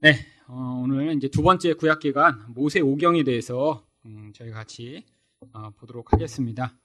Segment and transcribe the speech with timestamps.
[0.00, 0.14] 네,
[0.46, 5.04] 어, 오늘 이제 두 번째 구약 기간 모세 오경에 대해서 음, 저희 같이
[5.52, 6.78] 어, 보도록 하겠습니다.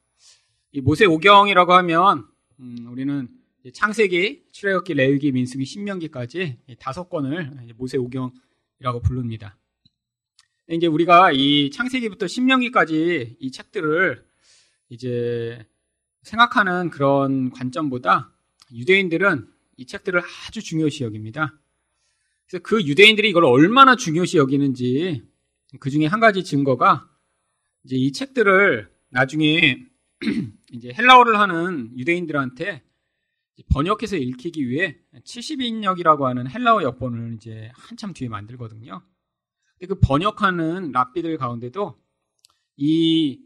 [0.72, 2.26] 이 모세 오경이라고 하면
[2.60, 3.30] 음, 우리는
[3.72, 9.60] 창세기, 출애굽기, 레위기, 민수기, 신명기까지 다섯 권을 모세 오경이라고 부릅니다.
[10.72, 14.26] 이제 우리가 이 창세기부터 신명기까지 이 책들을
[14.90, 15.64] 이제
[16.24, 18.34] 생각하는 그런 관점보다
[18.74, 21.60] 유대인들은 이 책들을 아주 중요시 여깁니다.
[22.54, 25.24] 그래서 그 유대인들이 이걸 얼마나 중요시 여기는지
[25.80, 27.10] 그 중에 한 가지 증거가
[27.84, 29.84] 이제 이 책들을 나중에
[30.72, 32.84] 이제 헬라어를 하는 유대인들한테
[33.72, 39.02] 번역해서 읽히기 위해 70인역이라고 하는 헬라어 역본을 이제 한참 뒤에 만들거든요.
[39.80, 42.00] 근데 그 번역하는 랍비들 가운데도
[42.78, 43.40] 이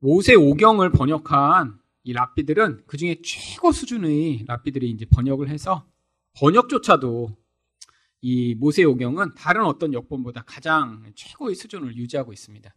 [0.00, 5.86] 모세 오경을 번역한 이 랍비들은 그 중에 최고 수준의 랍비들이 이제 번역을 해서
[6.34, 7.43] 번역조차도
[8.26, 12.74] 이 모세오경은 다른 어떤 역본보다 가장 최고의 수준을 유지하고 있습니다.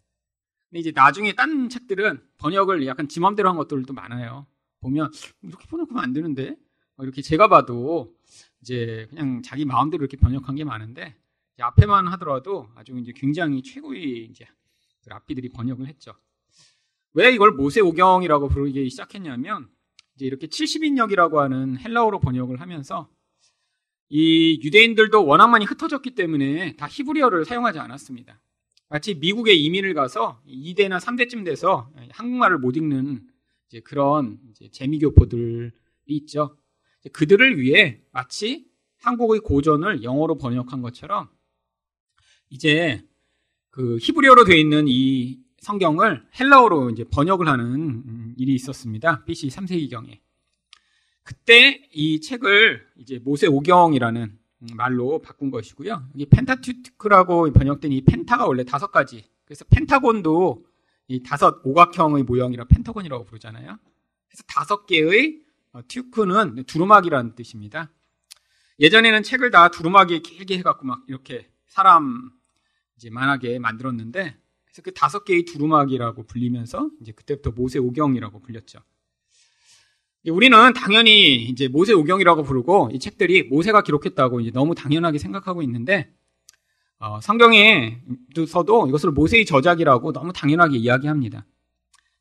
[0.70, 4.45] 근데 이제 나중에 딴 책들은 번역을 약간 지 맘대로 한 것들도 많아요.
[4.81, 5.09] 보면
[5.44, 6.58] 이렇게 번역하면 안 되는데
[6.98, 8.14] 뭐 이렇게 제가 봐도
[8.59, 11.16] 이제 그냥 자기 마음대로 이렇게 번역한 게 많은데
[11.58, 14.45] 앞에만 하더라도 아주 이제 굉장히 최고의 이제
[15.02, 16.11] 그 랍비들이 번역을 했죠.
[17.14, 19.70] 왜 이걸 모세오경이라고 부르기 시작했냐면
[20.16, 23.09] 이제 이렇게 70인역이라고 하는 헬라어로 번역을 하면서
[24.09, 28.41] 이 유대인들도 워낙 많이 흩어졌기 때문에 다 히브리어를 사용하지 않았습니다.
[28.89, 33.22] 마치 미국에 이민을 가서 2대나 3대쯤 돼서 한국말을 못 읽는
[33.67, 35.72] 이제 그런 이제 재미교포들이
[36.05, 36.58] 있죠.
[37.11, 38.66] 그들을 위해 마치
[39.02, 41.30] 한국의 고전을 영어로 번역한 것처럼
[42.49, 43.03] 이제
[43.69, 49.25] 그 히브리어로 되어 있는 이 성경을 헬라어로 이제 번역을 하는 일이 있었습니다.
[49.25, 50.19] BC 3세기경에.
[51.28, 54.39] 그때 이 책을 이제 모세 오경이라는
[54.75, 56.08] 말로 바꾼 것이고요.
[56.16, 59.25] 이 펜타튜크라고 번역된 이 펜타가 원래 다섯 가지.
[59.44, 60.66] 그래서 펜타곤도
[61.09, 63.77] 이 다섯 오각형의 모형이라 펜타곤이라고 부르잖아요.
[64.30, 65.42] 그래서 다섯 개의
[65.73, 67.92] 어, 튜크는 두루마기라는 뜻입니다.
[68.80, 72.32] 예전에는 책을 다 두루마기 길게 해갖고 막 이렇게 사람
[72.95, 78.80] 이제 만하게 만들었는데 그래서 그 다섯 개의 두루마기라고 불리면서 이제 그때부터 모세 오경이라고 불렸죠.
[80.26, 86.11] 우리는 당연히 이제 모세 오경이라고 부르고 이 책들이 모세가 기록했다고 이제 너무 당연하게 생각하고 있는데
[87.00, 91.45] 어, 성경에서도 이것을 모세의 저작이라고 너무 당연하게 이야기합니다.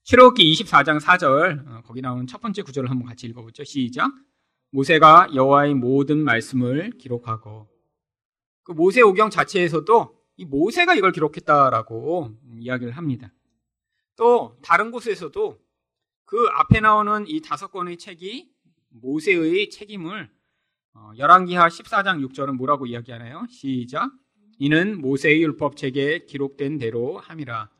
[0.04, 3.64] 출애굽기 24장 4절 어, 거기 나오는 첫 번째 구절을 한번 같이 읽어보죠.
[3.64, 4.12] 시작.
[4.70, 7.68] 모세가 여호와의 모든 말씀을 기록하고
[8.62, 13.32] 그 모세 오경 자체에서도 이 모세가 이걸 기록했다라고 이야기를 합니다.
[14.16, 15.58] 또 다른 곳에서도
[16.26, 18.50] 그 앞에 나오는 이 다섯 권의 책이
[18.90, 20.28] 모세의 책임을
[20.94, 23.46] 어, 열왕기하 14장 6절은 뭐라고 이야기하나요?
[23.48, 24.10] 시작.
[24.58, 27.70] 이는 모세의 율법책에 기록된 대로 함이라.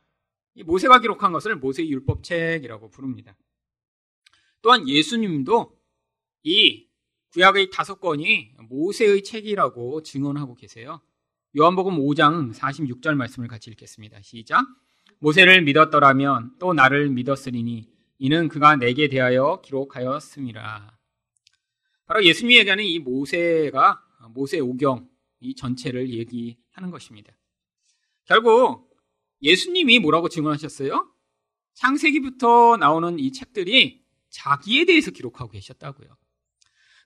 [0.54, 3.36] 이 모세가 기록한 것을 모세의 율법책이라고 부릅니다.
[4.62, 5.76] 또한 예수님도
[6.44, 6.86] 이
[7.32, 11.00] 구약의 다섯 권이 모세의 책이라고 증언하고 계세요.
[11.58, 14.20] 요한복음 5장 46절 말씀을 같이 읽겠습니다.
[14.22, 14.64] 시작.
[15.18, 20.98] 모세를 믿었더라면 또 나를 믿었으리니 이는 그가 내게 대하여 기록하였습니다.
[22.06, 25.08] 바로 예수님이 얘기하는 이 모세가 모세 오경
[25.40, 27.32] 이 전체를 얘기하는 것입니다.
[28.24, 28.90] 결국
[29.42, 31.12] 예수님이 뭐라고 증언하셨어요?
[31.74, 36.08] 창세기부터 나오는 이 책들이 자기에 대해서 기록하고 계셨다고요.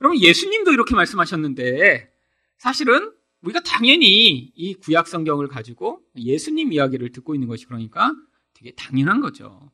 [0.01, 2.11] 여러분 예수님도 이렇게 말씀하셨는데
[2.59, 3.13] 사실은
[3.43, 8.13] 우리가 당연히 이 구약 성경을 가지고 예수님 이야기를 듣고 있는 것이 그러니까
[8.55, 9.71] 되게 당연한 거죠.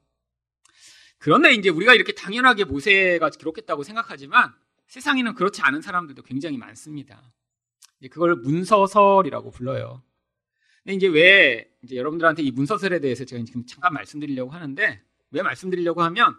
[1.26, 4.54] 그런데 이제 우리가 이렇게 당연하게 모세가 기록했다고 생각하지만
[4.86, 7.20] 세상에는 그렇지 않은 사람들도 굉장히 많습니다.
[8.12, 10.04] 그걸 문서설이라고 불러요.
[10.84, 16.00] 근데 이제 왜 이제 여러분들한테 이 문서설에 대해서 제가 지금 잠깐 말씀드리려고 하는데 왜 말씀드리려고
[16.04, 16.36] 하면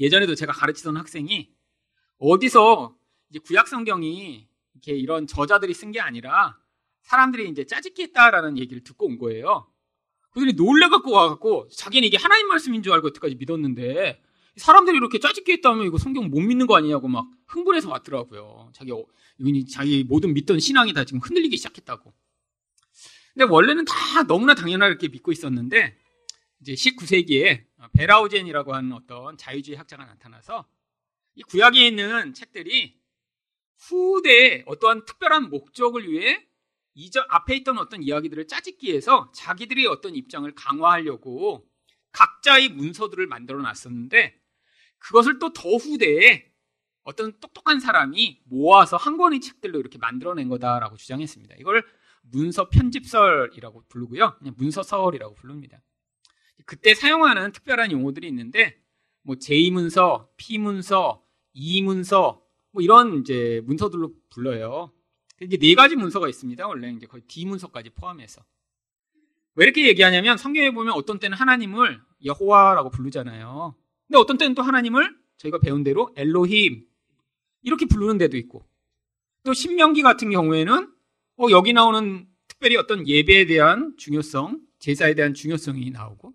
[0.00, 1.52] 예전에도 제가 가르치던 학생이
[2.16, 2.96] 어디서
[3.28, 6.58] 이제 구약 성경이 이렇게 이런 저자들이 쓴 게 아니라
[7.02, 9.70] 사람들이 이제 짜집기 했다라는 얘기를 듣고 온 거예요.
[10.32, 14.22] 그들이 놀래갖고 와갖고 자기는 이게 하나님 말씀인 줄 알고 여태까지 믿었는데
[14.56, 18.70] 사람들이 이렇게 짜집기 했다면 이거 성경 못 믿는 거 아니냐고 막 흥분해서 왔더라고요.
[18.74, 18.92] 자기,
[19.66, 22.12] 자기 모든 믿던 신앙이 다 지금 흔들리기 시작했다고.
[23.34, 25.96] 근데 원래는 다 너무나 당연하게 믿고 있었는데
[26.60, 27.64] 이제 19세기에
[27.94, 30.66] 베라우젠이라고 하는 어떤 자유주의 학자가 나타나서
[31.34, 33.00] 이 구약에 있는 책들이
[33.78, 36.46] 후대에 어떠한 특별한 목적을 위해
[36.94, 41.66] 이전 앞에 있던 어떤 이야기들을 짜집기 위해서 자기들이 어떤 입장을 강화하려고
[42.12, 44.38] 각자의 문서들을 만들어 놨었는데
[44.98, 46.52] 그것을 또 더 후대에
[47.04, 51.56] 어떤 똑똑한 사람이 모아서 한 권의 책들로 이렇게 만들어낸 거다라고 주장했습니다.
[51.58, 51.84] 이걸
[52.22, 54.36] 문서 편집설이라고 부르고요.
[54.38, 55.82] 그냥 문서설이라고 부릅니다.
[56.64, 58.80] 그때 사용하는 특별한 용어들이 있는데
[59.22, 61.24] 뭐 J문서, P문서,
[61.54, 64.92] E문서 뭐 이런 이제 문서들로 불러요.
[65.42, 66.66] 이게 네 가지 문서가 있습니다.
[66.66, 68.42] 원래 이제 거의 D 문서까지 포함해서.
[69.54, 73.74] 왜 이렇게 얘기하냐면 성경에 보면 어떤 때는 하나님을 여호와라고 부르잖아요.
[74.06, 76.86] 근데 어떤 때는 또 하나님을 저희가 배운 대로 엘로힘
[77.62, 78.66] 이렇게 부르는 데도 있고
[79.44, 80.92] 또 신명기 같은 경우에는
[81.38, 86.32] 어, 여기 나오는 특별히 어떤 예배에 대한 중요성, 제사에 대한 중요성이 나오고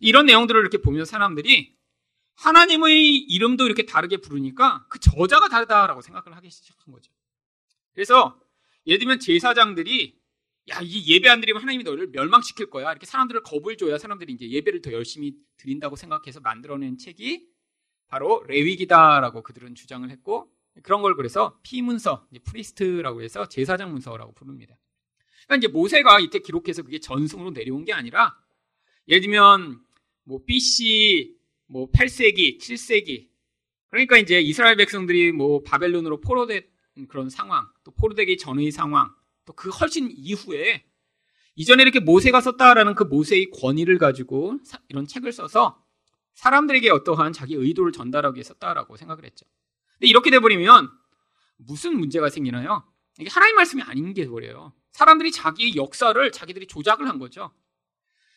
[0.00, 1.76] 이런 내용들을 이렇게 보면서 사람들이
[2.36, 7.12] 하나님의 이름도 이렇게 다르게 부르니까 그 저자가 다르다라고 생각을 하기 시작한 거죠.
[7.98, 8.40] 그래서
[8.86, 10.16] 예를 들면 제사장들이
[10.70, 12.92] 야, 이 예배 안 드리면 하나님이 너를 멸망시킬 거야.
[12.92, 17.48] 이렇게 사람들을 겁을 줘야 사람들이 이제 예배를 더 열심히 드린다고 생각해서 만들어낸 책이
[18.06, 20.48] 바로 레위기다라고 그들은 주장을 했고
[20.84, 24.78] 그런 걸 그래서 P문서, Priest라고 해서 제사장 문서라고 부릅니다.
[25.48, 28.38] 그러니까 이제 모세가 이때 기록해서 그게 전승으로 내려온 게 아니라
[29.08, 29.80] 예를 들면
[30.22, 31.36] 뭐 BC
[31.66, 33.28] 뭐 8세기, 7세기
[33.88, 36.62] 그러니까 이제 이스라엘 백성들이 뭐 바벨론으로 포로된
[37.06, 39.10] 그런 상황, 또 포로되기 전의 상황,
[39.46, 40.84] 또 그 훨씬 이후에
[41.54, 44.58] 이전에 이렇게 모세가 썼다라는 그 모세의 권위를 가지고
[44.88, 45.82] 이런 책을 써서
[46.34, 49.46] 사람들에게 어떠한 자기 의도를 전달하기 위해 썼다라고 생각을 했죠.
[49.94, 50.90] 근데 이렇게 돼버리면
[51.56, 52.84] 무슨 문제가 생기나요?
[53.18, 54.74] 이게 하나님 말씀이 아닌 게 돼버려요.
[54.92, 57.52] 사람들이 자기의 역사를 자기들이 조작을 한 거죠.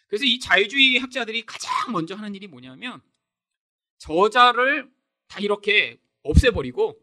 [0.08, 3.02] 그래서 이 자유주의 학자들이 가장 먼저 하는 일이 뭐냐면
[4.00, 4.90] 저자를
[5.28, 6.98] 다 이렇게 없애버리고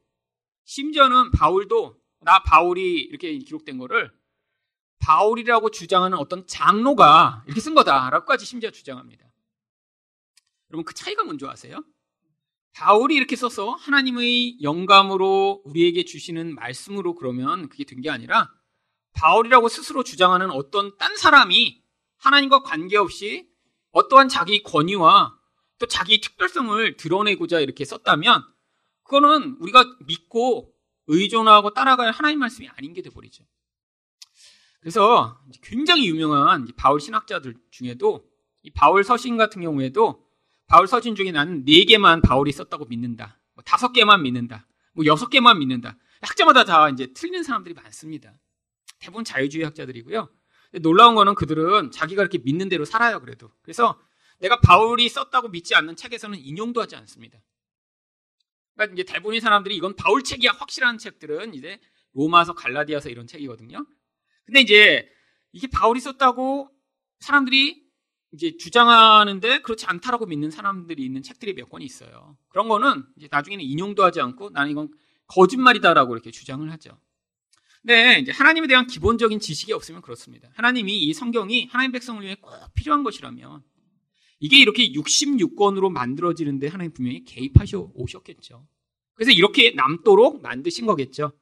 [0.64, 4.10] 심지어는 바울도 나 바울이 이렇게 기록된 거를
[5.00, 9.24] 바울이라고 주장하는 어떤 장로가 이렇게 쓴 거다라고까지 심지어 주장합니다.
[10.70, 11.82] 여러분 그 차이가 뭔지 아세요?
[12.74, 18.52] 바울이 이렇게 써서 하나님의 영감으로 우리에게 주시는 말씀으로 그러면 그게 된 게 아니라
[19.14, 21.82] 바울이라고 스스로 주장하는 어떤 딴 사람이
[22.18, 23.48] 하나님과 관계없이
[23.92, 25.34] 어떠한 자기 권위와
[25.78, 28.44] 또 자기 특별성을 드러내고자 이렇게 썼다면
[29.04, 30.72] 그거는 우리가 믿고
[31.08, 33.44] 의존하고 따라갈 하나님 말씀이 아닌 게 돼버리죠.
[34.80, 38.24] 그래서 굉장히 유명한 바울 신학자들 중에도
[38.62, 40.24] 이 바울 서신 같은 경우에도
[40.66, 43.40] 바울 서신 중에 나는 네 개만 바울이 썼다고 믿는다.
[43.54, 44.66] 뭐 다섯 개만 믿는다.
[44.92, 45.96] 뭐 여섯 개만 믿는다.
[46.20, 48.38] 학자마다 다 이제 틀린 사람들이 많습니다.
[48.98, 50.28] 대부분 자유주의 학자들이고요.
[50.82, 53.50] 놀라운 거는 그들은 자기가 이렇게 믿는 대로 살아요, 그래도.
[53.62, 53.98] 그래서
[54.38, 57.38] 내가 바울이 썼다고 믿지 않는 책에서는 인용도 하지 않습니다.
[58.78, 61.80] 그러니까 이제 대부분의 사람들이 이건 바울 책이야 확실한 책들은 이제
[62.12, 63.84] 로마서 갈라디아서 이런 책이거든요.
[64.46, 65.08] 근데 이제
[65.52, 66.70] 이게 바울이 썼다고
[67.18, 67.82] 사람들이
[68.32, 72.36] 이제 주장하는데 그렇지 않다라고 믿는 사람들이 있는 책들이 몇권 있어요.
[72.48, 74.90] 그런 거는 이제 나중에는 인용도 하지 않고 나는 이건
[75.26, 77.00] 거짓말이다라고 이렇게 주장을 하죠.
[77.82, 80.50] 근데 이제 하나님에 대한 기본적인 지식이 없으면 그렇습니다.
[80.54, 83.62] 하나님이 이 성경이 하나님 백성을 위해 꼭 필요한 것이라면
[84.40, 88.66] 이게 이렇게 66권으로 만들어지는데 하나님 분명히 개입하셔 오셨겠죠.
[89.14, 91.32] 그래서 이렇게 남도록 만드신 거겠죠.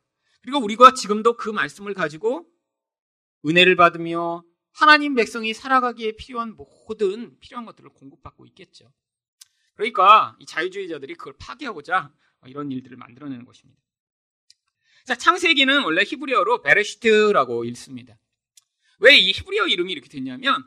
[0.43, 2.47] 그리고 우리가 지금도 그 말씀을 가지고
[3.45, 8.93] 은혜를 받으며 하나님 백성이 살아가기에 필요한 모든 필요한 것들을 공급받고 있겠죠.
[9.75, 12.13] 그러니까 이 자유주의자들이 그걸 파괴하고자
[12.47, 13.81] 이런 일들을 만들어내는 것입니다.
[15.05, 18.19] 자, 창세기는 원래 히브리어로 베레시트라고 읽습니다.
[18.99, 20.67] 왜 이 히브리어 이름이 이렇게 됐냐면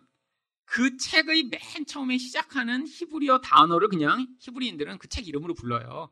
[0.69, 6.11] 그 책의 맨 처음에 시작하는 히브리어 단어를 그냥 히브리인들은 그 책 이름으로 불러요.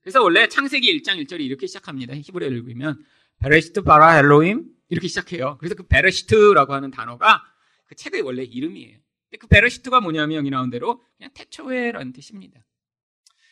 [0.00, 2.14] 그래서 원래 창세기 1장 1절이 이렇게 시작합니다.
[2.14, 3.04] 히브리어를 읽으면
[3.40, 5.58] בראשית ברא אלהים 이렇게 시작해요.
[5.58, 7.42] 그래서 그 בראשית라고 하는 단어가
[7.84, 8.98] 그 책의 원래 이름이에요.
[9.28, 12.64] 근데 그 בראשית가 뭐냐면 여기 나온 대로 그냥 태초에라는 뜻입니다.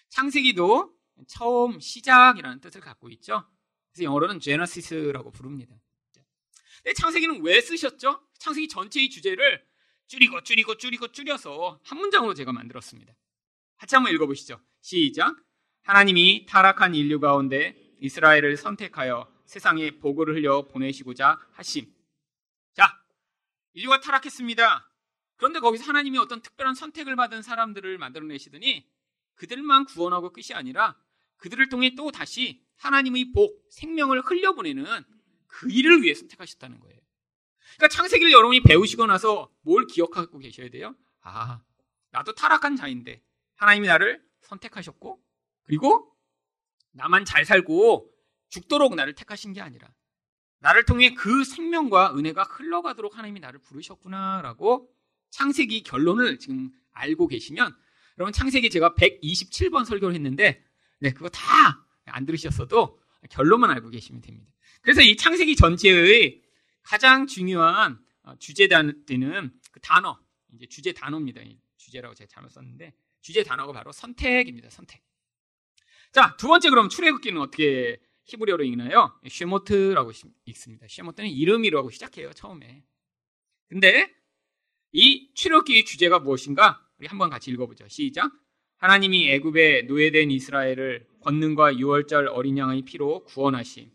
[0.09, 0.95] 창세기도
[1.27, 3.45] 처음 시작이라는 뜻을 갖고 있죠.
[3.93, 5.75] 그래서 영어로는 제너시스라고 부릅니다.
[6.83, 8.23] 근데 창세기는 왜 쓰셨죠?
[8.39, 9.63] 창세기 전체의 주제를
[10.13, 13.15] 줄이고 줄이고 줄이고 줄여서 한 문장으로 제가 만들었습니다.
[13.79, 14.61] 같이 한번 읽어보시죠.
[14.83, 15.35] 시작.
[15.85, 21.91] 하나님이 타락한 인류 가운데 이스라엘을 선택하여 세상에 보고를 흘려 보내시고자 하심.
[22.75, 23.03] 자,
[23.73, 24.91] 인류가 타락했습니다.
[25.37, 28.87] 그런데 거기서 하나님이 어떤 특별한 선택을 받은 사람들을 만들어내시더니
[29.37, 30.95] 그들만 구원하고 끝이 아니라
[31.39, 34.85] 그들을 통해 또 다시 하나님의 복, 생명을 흘려보내는
[35.47, 37.02] 그 일을 위해 선택하셨다는 거예요.
[37.77, 40.95] 그러니까 창세기를 여러분이 배우시고 나서 뭘 기억하고 계셔야 돼요?
[41.23, 41.61] 아,
[42.11, 43.23] 나도 타락한 자인데
[43.57, 45.21] 하나님이 나를 선택하셨고
[45.65, 46.13] 그리고
[46.93, 48.11] 나만 잘 살고
[48.49, 49.89] 죽도록 나를 택하신 게 아니라
[50.59, 54.89] 나를 통해 그 생명과 은혜가 흘러가도록 하나님이 나를 부르셨구나라고
[55.31, 57.75] 창세기 결론을 지금 알고 계시면
[58.19, 60.63] 여러분 창세기 제가 127번 설교를 했는데
[61.01, 63.01] 네, 그거 다 안 들으셨어도
[63.31, 64.53] 결론만 알고 계시면 됩니다.
[64.83, 66.42] 그래서 이 창세기 전체의
[66.83, 70.19] 가장 중요한 어, 주제 되는 그 단어,
[70.55, 71.41] 이제 주제 단어입니다.
[71.77, 74.71] 주제라고 제가 잘못 썼는데 주제 단어가 바로 선택입니다.
[74.71, 75.03] 선택.
[76.13, 79.19] 자, 두 번째 그럼 출애굽기는 어떻게 히브리어로 읽나요?
[79.27, 80.13] 쉐모트라고
[80.47, 80.87] 읽습니다.
[80.89, 82.33] 쉐모트는 이름이라고 시작해요.
[82.33, 82.85] 처음에.
[83.69, 84.15] 근데
[84.93, 86.87] 이 출애굽기의 주제가 무엇인가?
[86.99, 87.89] 우리 한번 같이 읽어보죠.
[87.89, 88.31] 시작.
[88.77, 93.91] 하나님이 애굽에 노예된 이스라엘을 권능과 유월절 어린 양의 피로 구원하심.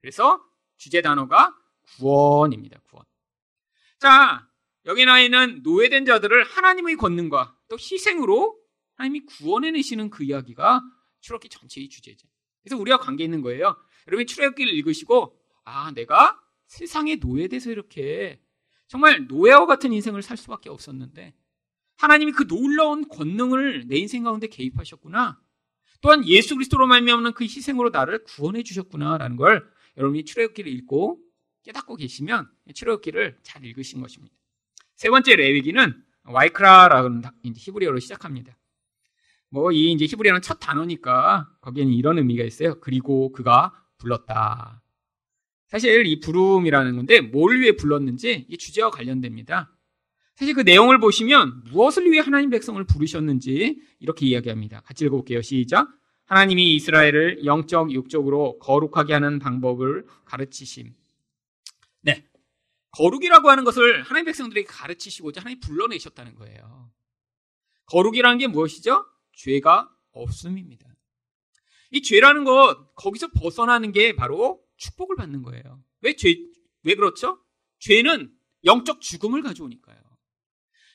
[0.00, 0.42] 그래서
[0.76, 1.54] 주제 단어가
[1.96, 2.80] 구원입니다.
[2.88, 3.04] 구원.
[3.98, 4.48] 자,
[4.86, 8.58] 여기 나와 있는 노예된 자들을 하나님의 권능과 또 희생으로
[8.94, 10.82] 하나님이 구원해내시는 그 이야기가
[11.20, 12.26] 출애굽기 전체의 주제죠.
[12.62, 13.76] 그래서 우리가 관계 있는 거예요.
[14.06, 18.40] 여러분이 출애굽기를 읽으시고 아 내가 세상의 노예돼서 이렇게
[18.86, 21.34] 정말 노예와 같은 인생을 살 수밖에 없었는데
[21.96, 25.40] 하나님이 그 놀라운 권능을 내 인생 가운데 개입하셨구나.
[26.00, 31.20] 또한 예수 그리스도로 말미암는 그 희생으로 나를 구원해 주셨구나라는 걸 여러분이 출애굽기를 읽고
[31.68, 34.34] 깨닫고 계시면 출애굽기를 잘 읽으신 것입니다.
[34.96, 37.22] 세 번째 레위기는 와이크라라는
[37.54, 38.56] 히브리어로 시작합니다.
[39.50, 42.80] 뭐 이 이제 히브리어는 첫 단어니까 거기에는 이런 의미가 있어요.
[42.80, 44.82] 그리고 그가 불렀다.
[45.66, 49.70] 사실 이 부름이라는 건데 뭘 위해 불렀는지 이 주제와 관련됩니다.
[50.36, 54.80] 사실 그 내용을 보시면 무엇을 위해 하나님 백성을 부르셨는지 이렇게 이야기합니다.
[54.80, 55.42] 같이 읽어볼게요.
[55.42, 55.88] 시작.
[56.26, 60.94] 하나님이 이스라엘을 영적, 육적으로 거룩하게 하는 방법을 가르치심.
[62.00, 62.26] 네.
[62.92, 66.92] 거룩이라고 하는 것을 하나님 백성들에게 가르치시고자 하나님 불러내셨다는 거예요.
[67.86, 69.06] 거룩이라는 게 무엇이죠?
[69.32, 70.86] 죄가 없음입니다.
[71.90, 75.82] 이 죄라는 것, 거기서 벗어나는 게 바로 축복을 받는 거예요.
[76.00, 76.34] 왜 죄,
[76.82, 77.42] 왜 그렇죠?
[77.80, 79.98] 죄는 영적 죽음을 가져오니까요.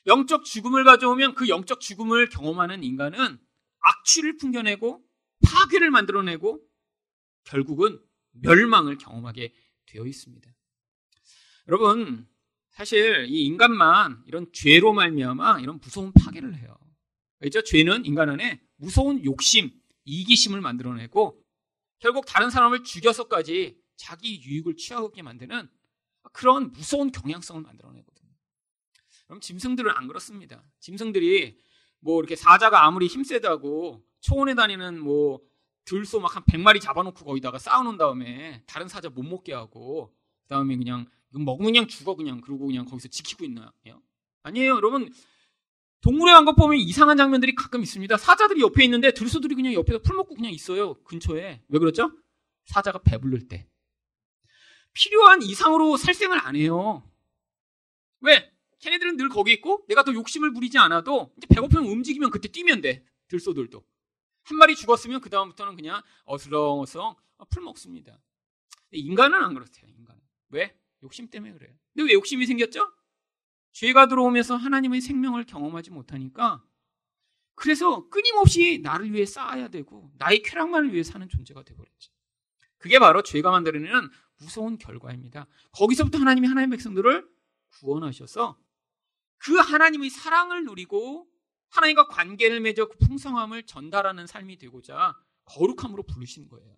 [0.06, 3.40] 영적 죽음을 가져오면 그 영적 죽음을 경험하는 인간은
[3.80, 5.04] 악취를 풍겨내고
[5.46, 6.62] 파괴를 만들어내고
[7.46, 9.54] 결국은 멸망을 경험하게
[9.86, 10.52] 되어 있습니다.
[11.68, 12.28] 여러분,
[12.72, 16.78] 사실 이 인간만 이런 죄로 말미암아 이런 무서운 파괴를 해요.
[17.40, 17.62] 그죠?
[17.64, 19.72] 죄는 인간 안에 무서운 욕심,
[20.06, 21.42] 이기심을 만들어내고
[22.00, 25.70] 결국 다른 사람을 죽여서까지 자기 유익을 취하게 만드는
[26.34, 28.30] 그런 무서운 경향성을 만들어내거든요.
[29.28, 30.64] 그럼 짐승들은 안 그렇습니다.
[30.80, 31.58] 짐승들이
[32.00, 35.42] 뭐 이렇게 사자가 아무리 힘세다고 초원에 다니는 뭐
[35.86, 41.06] 들소 막 한 100마리 잡아놓고 거기다가 쌓아놓은 다음에 다른 사자 못 먹게 하고 그다음에 그냥
[41.40, 43.72] 먹으면 그냥 죽어 그냥 그러고 그냥 거기서 지키고 있나요?
[44.44, 44.76] 아니에요.
[44.76, 45.12] 여러분
[46.02, 48.18] 동물의 왕국 보면 이상한 장면들이 가끔 있습니다.
[48.18, 50.96] 사자들이 옆에 있는데 들소들이 그냥 옆에서 풀 먹고 그냥 있어요.
[51.04, 51.64] 근처에.
[51.68, 52.12] 왜 그렇죠?
[52.66, 53.68] 사자가 배부를 때.
[54.94, 57.10] 필요한 이상으로 살생을 안 해요.
[58.20, 58.52] 왜?
[58.80, 63.06] 걔네들은 늘 거기 있고 내가 더 욕심을 부리지 않아도 이제 배고프면 움직이면 그때 뛰면 돼.
[63.30, 63.84] 들소들도.
[64.44, 67.16] 한 마리 죽었으면 그 다음부터는 그냥 어슬렁어슬렁
[67.50, 68.20] 풀 먹습니다.
[68.92, 69.90] 인간은 안 그렇대요.
[69.90, 70.22] 인간은.
[70.50, 70.78] 왜?
[71.04, 71.74] 욕심 때문에 그래요.
[71.94, 72.92] 근데 왜 욕심이 생겼죠?
[73.74, 76.64] 죄가 들어오면서 하나님의 생명을 경험하지 못하니까
[77.56, 82.12] 그래서 끊임없이 나를 위해 쌓아야 되고 나의 쾌락만을 위해 사는 존재가 되어버렸죠.
[82.78, 85.48] 그게 바로 죄가 만들어내는 무서운 결과입니다.
[85.72, 87.28] 거기서부터 하나님이 하나님의 백성들을
[87.80, 88.60] 구원하셔서
[89.38, 91.28] 그 하나님의 사랑을 누리고
[91.70, 96.76] 하나님과 관계를 맺어 그 풍성함을 전달하는 삶이 되고자 거룩함으로 부르신 거예요.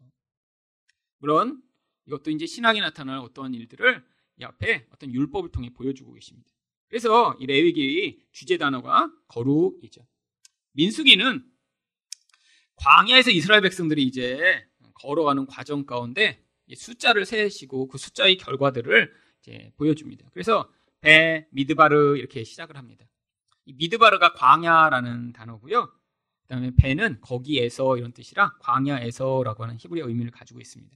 [1.17, 1.62] 물론
[2.05, 4.05] 이것도 이제 신학에 나타날 어떠한 일들을
[4.39, 6.51] 이 앞에 어떤 율법을 통해 보여주고 계십니다.
[6.87, 10.05] 그래서 이 레위기의 주제 단어가 거룩이죠.
[10.73, 11.43] 민수기는
[12.75, 20.29] 광야에서 이스라엘 백성들이 이제 걸어가는 과정 가운데 숫자를 세시고 그 숫자의 결과들을 이제 보여줍니다.
[20.33, 20.69] 그래서
[21.01, 23.05] 배, 미드바르 이렇게 시작을 합니다.
[23.65, 25.91] 이 미드바르가 광야라는 단어고요.
[26.41, 30.95] 그다음에 배는 거기에서 이런 뜻이라 광야에서라고 하는 히브리어 의미를 가지고 있습니다.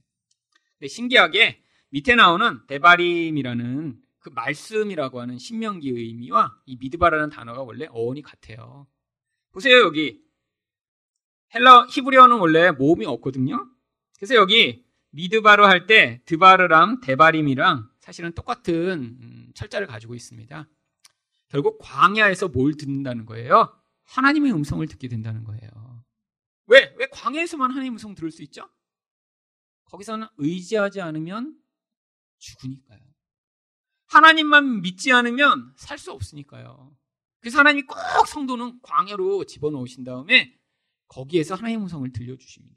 [0.78, 8.22] 근데 신기하게 밑에 나오는 데바림이라는 그 말씀이라고 하는 신명기의 의미와 이 미드바라는 단어가 원래 어원이
[8.22, 8.86] 같아요.
[9.52, 10.22] 보세요, 여기.
[11.54, 13.68] 헬라 히브리어는 원래 모음이 없거든요.
[14.16, 20.68] 그래서 여기 미드바르 할때 드바르랑 데바림이랑 사실은 똑같은 음, 철자를 가지고 있습니다.
[21.48, 23.76] 결국 광야에서 뭘 듣는다는 거예요?
[24.04, 26.04] 하나님의 음성을 듣게 된다는 거예요.
[26.66, 26.94] 왜?
[26.96, 28.68] 왜 광야에서만 하나님의 음성 들을 수 있죠?
[29.86, 31.56] 거기서는 의지하지 않으면
[32.40, 33.00] 죽으니까요.
[34.08, 36.96] 하나님만 믿지 않으면 살 수 없으니까요.
[37.40, 40.58] 그래서 하나님이 꼭 성도는 광야로 집어넣으신 다음에
[41.08, 42.76] 거기에서 하나님의 음성을 들려주십니다.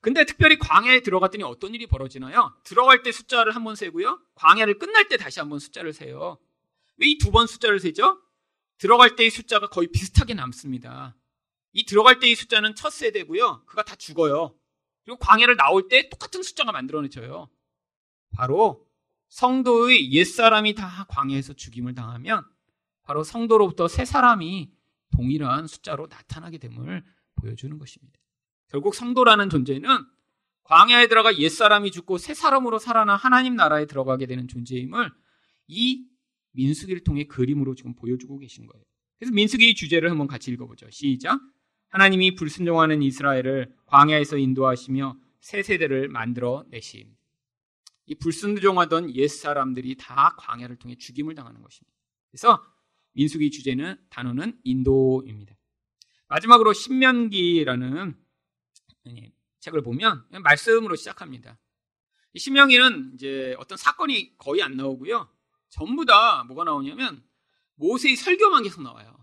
[0.00, 2.58] 근데 특별히 광야에 들어갔더니 어떤 일이 벌어지나요?
[2.64, 4.20] 들어갈 때 숫자를 한 번 세고요.
[4.34, 6.38] 광야를 끝날 때 다시 한 번 숫자를 세요.
[6.96, 8.20] 왜 이 두 번 숫자를 세죠?
[8.78, 11.16] 들어갈 때의 숫자가 거의 비슷하게 남습니다.
[11.72, 13.64] 이 들어갈 때의 숫자는 첫 세대고요.
[13.66, 14.58] 그가 다 죽어요.
[15.04, 17.48] 그리고 광야를 나올 때 똑같은 숫자가 만들어내져요.
[18.32, 18.86] 바로
[19.28, 22.44] 성도의 옛사람이 다 광야에서 죽임을 당하면
[23.02, 24.70] 바로 성도로부터 새 사람이
[25.10, 27.02] 동일한 숫자로 나타나게 됨을
[27.36, 28.18] 보여주는 것입니다.
[28.68, 30.04] 결국 성도라는 존재는
[30.64, 35.10] 광야에 들어가 옛사람이 죽고 새 사람으로 살아나 하나님 나라에 들어가게 되는 존재임을
[35.68, 36.06] 이
[36.52, 38.84] 민수기를 통해 그림으로 지금 보여주고 계신 거예요.
[39.18, 40.90] 그래서 민수기 주제를 한번 같이 읽어보죠.
[40.90, 41.40] 시작.
[41.88, 47.14] 하나님이 불순종하는 이스라엘을 광야에서 인도하시며 새 세대를 만들어 내심.
[48.06, 51.96] 이 불순종하던 옛 사람들이 다 광야를 통해 죽임을 당하는 것입니다.
[52.30, 52.64] 그래서
[53.12, 55.54] 민수기 주제는 단어는 인도입니다.
[56.28, 58.16] 마지막으로 신명기라는
[59.60, 61.58] 책을 보면 말씀으로 시작합니다.
[62.34, 65.28] 신명기는 이제 어떤 사건이 거의 안 나오고요.
[65.68, 67.22] 전부 다 뭐가 나오냐면
[67.74, 69.18] 모세의 설교만 계속 나와요.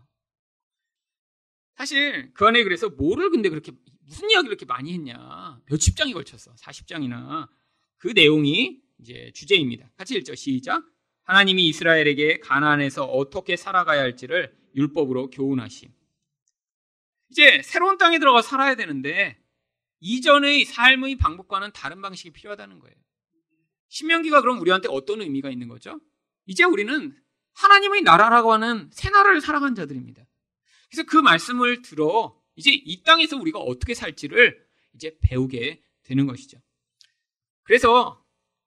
[1.76, 3.72] 사실 그 안에 그래서 뭐를 근데 그렇게
[4.02, 5.62] 무슨 이야기를 이렇게 많이 했냐?
[5.66, 6.54] 몇 십 장이 걸쳤어.
[6.56, 7.50] 40장이나.
[8.00, 9.92] 그 내용이 이제 주제입니다.
[9.96, 10.36] 같이 읽죠.
[10.36, 10.84] 시작.
[11.24, 15.90] 하나님이 이스라엘에게 가나안에서 어떻게 살아가야 할지를 율법으로 교훈하심.
[17.30, 19.38] 이제 새로운 땅에 들어가 살아야 되는데
[20.00, 22.96] 이전의 삶의 방법과는 다른 방식이 필요하다는 거예요.
[23.90, 26.00] 신명기가 그럼 우리한테 어떤 의미가 있는 거죠?
[26.46, 27.16] 이제 우리는
[27.54, 30.24] 하나님의 나라라고 하는 새 나라를 살아간 자들입니다.
[30.90, 34.66] 그래서 그 말씀을 들어 이제 이 땅에서 우리가 어떻게 살지를
[34.96, 36.60] 이제 배우게 되는 것이죠.
[37.70, 38.20] 그래서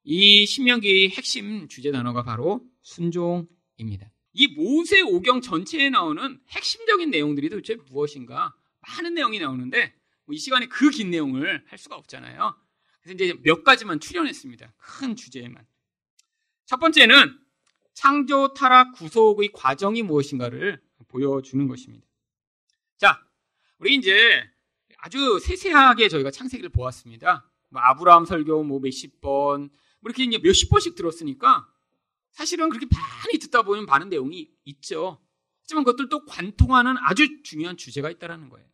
[0.04, 4.08] 이 신명기의 핵심 주제 단어가 바로 순종입니다.
[4.32, 9.92] 이 모세 오경 전체에 나오는 핵심적인 내용들이 도대체 무엇인가 많은 내용이 나오는데
[10.24, 12.54] 뭐 이 시간에 그 긴 내용을 할 수가 없잖아요.
[13.02, 14.72] 그래서 이제 몇 가지만 출연했습니다.
[14.76, 15.66] 큰 주제에만.
[16.66, 17.36] 첫 번째는
[17.94, 22.06] 창조, 타락, 구속의 과정이 무엇인가를 보여주는 것입니다.
[22.98, 23.20] 자,
[23.78, 24.48] 우리 이제
[24.98, 27.50] 아주 세세하게 저희가 창세기를 보았습니다.
[27.72, 31.66] 뭐 아브라함 설교 뭐 몇십 번, 뭐 이렇게 이제 몇십 번씩 들었으니까
[32.30, 35.20] 사실은 그렇게 많이 듣다 보면 많은 내용이 있죠.
[35.62, 38.66] 하지만 그것들도 관통하는 아주 중요한 주제가 있다는 거예요.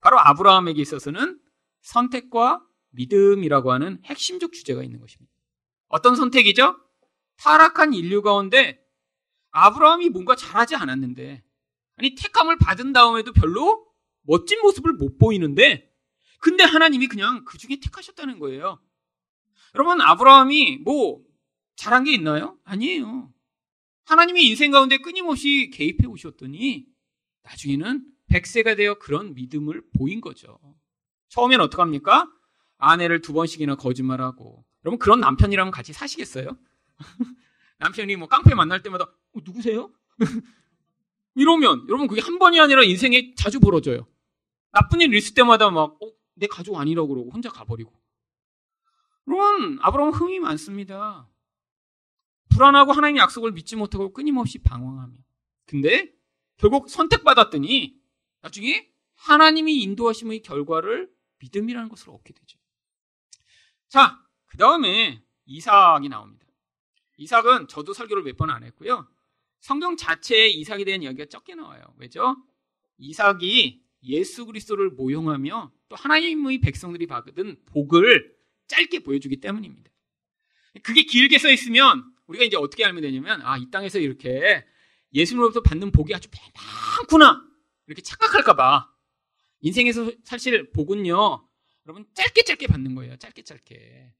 [0.00, 1.40] 바로 아브라함에게 있어서는
[1.80, 5.32] 선택과 믿음이라고 하는 핵심적 주제가 있는 것입니다.
[5.88, 6.76] 어떤 선택이죠?
[7.36, 8.82] 타락한 인류 가운데
[9.50, 11.42] 아브라함이 뭔가 잘하지 않았는데
[11.96, 13.86] 아니 택함을 받은 다음에도 별로
[14.22, 15.91] 멋진 모습을 못 보이는데
[16.42, 18.80] 근데 하나님이 그냥 그 중에 택하셨다는 거예요.
[19.76, 21.22] 여러분 아브라함이 뭐
[21.76, 22.58] 잘한 게 있나요?
[22.64, 23.32] 아니에요.
[24.06, 26.84] 하나님이 인생 가운데 끊임없이 개입해 오셨더니
[27.44, 30.58] 나중에는 백세가 되어 그런 믿음을 보인 거죠.
[31.28, 32.28] 처음엔 어떡합니까?
[32.76, 34.64] 아내를 두 번씩이나 거짓말하고.
[34.84, 36.58] 여러분 그런 남편이라면 같이 사시겠어요?
[37.78, 39.92] 남편이 뭐 깡패 만날 때마다 어, 누구세요?
[41.36, 44.08] 이러면 여러분 그게 한 번이 아니라 인생에 자주 벌어져요.
[44.72, 47.92] 나쁜 일 있을 때마다 막 어, 내 가족 아니라고 그러고 혼자 가버리고.
[49.28, 51.28] 여러분 아브라함 흥이 많습니다.
[52.50, 55.14] 불안하고 하나님의 약속을 믿지 못하고 끊임없이 방황하며.
[55.66, 56.12] 근데
[56.56, 57.96] 결국 선택받았더니
[58.42, 62.58] 나중에 하나님이 인도하심의 결과를 믿음이라는 것을 얻게 되죠.
[63.88, 66.46] 자, 그 다음에 이삭이 나옵니다.
[67.16, 69.08] 이삭은 저도 설교를 몇 번 안 했고요.
[69.60, 71.82] 성경 자체에 이삭에 대한 이야기가 적게 나와요.
[71.96, 72.36] 왜죠?
[72.98, 78.34] 이삭이 예수 그리스도를 모형하며 또 하나님의 백성들이 받은 복을
[78.66, 79.90] 짧게 보여주기 때문입니다.
[80.82, 84.64] 그게 길게 써 있으면 우리가 이제 어떻게 알면 되냐면 아, 이 땅에서 이렇게
[85.12, 86.30] 예수님으로부터 받는 복이 아주
[86.96, 87.46] 많구나.
[87.86, 88.90] 이렇게 착각할까 봐.
[89.60, 91.46] 인생에서 사실 복은요.
[91.84, 93.18] 여러분 짧게 짧게 받는 거예요.
[93.18, 94.14] 짧게 짧게.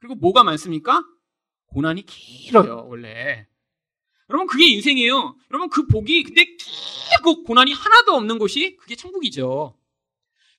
[0.00, 1.02] 그리고 뭐가 많습니까?
[1.68, 3.46] 고난이 길어요, 원래.
[4.28, 5.36] 여러분, 그게 인생이에요.
[5.50, 9.78] 여러분, 그 복이, 근데 길고 고난이 하나도 없는 곳이 그게 천국이죠.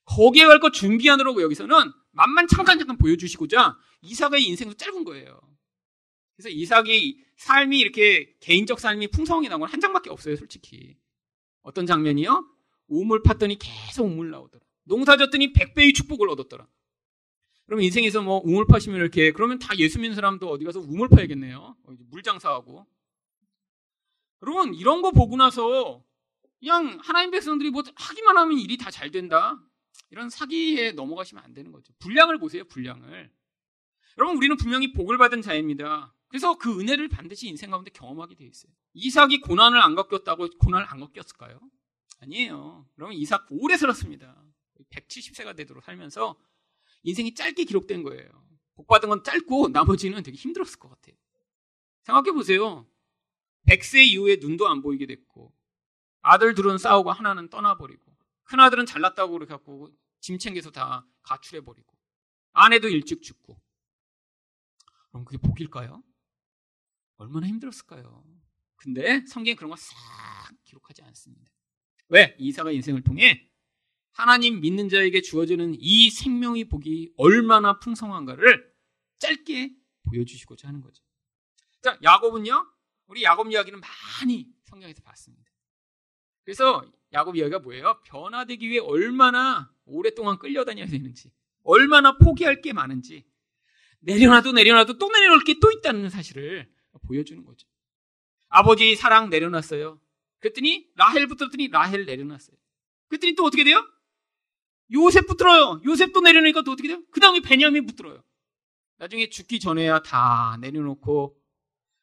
[0.06, 5.38] 거기에 갈 거 준비하느라고 여기서는 만만 잠깐 잠깐 보여주시고자 이삭의 인생도 짧은 거예요.
[6.36, 10.96] 그래서 이삭이 삶이 이렇게 개인적 삶이 풍성하게 나온 건 한 장밖에 없어요, 솔직히.
[11.62, 12.46] 어떤 장면이요?
[12.88, 14.64] 우물 팠더니 계속 우물 나오더라.
[14.84, 16.66] 농사 졌더니 백배의 축복을 얻었더라.
[17.66, 21.76] 그럼 인생에서 뭐 우물 파시면 이렇게 그러면 다 예수 믿는 사람도 어디 가서 우물 파야겠네요.
[21.82, 22.86] 어, 물 장사하고.
[24.42, 26.04] 여러분 이런 거 보고 나서
[26.60, 29.60] 그냥 하나님 백성들이 뭐 하기만 하면 일이 다 잘 된다.
[30.10, 31.92] 이런 사기에 넘어가시면 안 되는 거죠.
[31.98, 33.30] 분량을 보세요, 분량을.
[34.18, 36.14] 여러분 우리는 분명히 복을 받은 자입니다.
[36.28, 38.72] 그래서 그 은혜를 반드시 인생 가운데 경험하게 돼 있어요.
[38.94, 41.60] 이삭이 고난을 안 겪었다고 고난을 안 겪었을까요?
[42.20, 42.88] 아니에요.
[42.98, 44.42] 여러분 이삭 오래 살았습니다.
[44.90, 46.38] 170세가 되도록 살면서
[47.02, 48.28] 인생이 짧게 기록된 거예요.
[48.74, 51.16] 복 받은 건 짧고 나머지는 되게 힘들었을 것 같아요.
[52.02, 52.86] 생각해 보세요.
[53.68, 55.52] 100세 이후에 눈도 안 보이게 됐고
[56.22, 58.05] 아들 둘은 싸우고 하나는 떠나버리고
[58.46, 61.96] 큰 아들은 잘났다고 그렇게 갖고 짐 챙겨서 다 가출해 버리고
[62.52, 63.60] 아내도 일찍 죽고.
[65.10, 66.02] 그럼 그게 복일까요?
[67.16, 68.24] 얼마나 힘들었을까요?
[68.76, 69.94] 근데 성경에 그런 거 싹
[70.64, 71.50] 기록하지 않습니다.
[72.08, 72.36] 왜?
[72.38, 73.50] 이사가 인생을 통해
[74.12, 78.72] 하나님 믿는 자에게 주어지는 이 생명의 복이 얼마나 풍성한가를
[79.18, 81.02] 짧게 보여주시고자 하는 거죠.
[81.82, 82.72] 자, 야곱은요?
[83.06, 85.50] 우리 야곱 이야기는 많이 성경에서 봤습니다.
[86.44, 86.84] 그래서
[87.16, 87.98] 야곱 이야기가 뭐예요?
[88.04, 93.24] 변화되기 위해 얼마나 오랫동안 끌려다녀야 되는지, 얼마나 포기할 게 많은지,
[94.00, 96.70] 내려놔도 내려놔도 또 내려놓을 게또 있다는 사실을
[97.06, 97.66] 보여주는 거죠.
[98.48, 99.98] 아버지 사랑 내려놨어요.
[100.40, 102.56] 그랬더니 라헬 붙었더니 라헬 내려놨어요.
[103.08, 103.82] 그랬더니 또 어떻게 돼요?
[104.92, 105.80] 요셉 붙들어요.
[105.86, 107.02] 요셉 또 내려놓으니까 또 어떻게 돼요?
[107.10, 108.22] 그 다음에 베냐민 붙들어요.
[108.98, 111.36] 나중에 죽기 전에야 다 내려놓고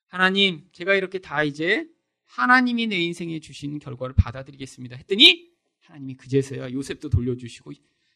[0.07, 1.87] 하나님 제가 이렇게 다 이제
[2.33, 4.95] 하나님이 내 인생에 주신 결과를 받아들이겠습니다.
[4.95, 7.73] 했더니 하나님이 그제서야 요셉도 돌려주시고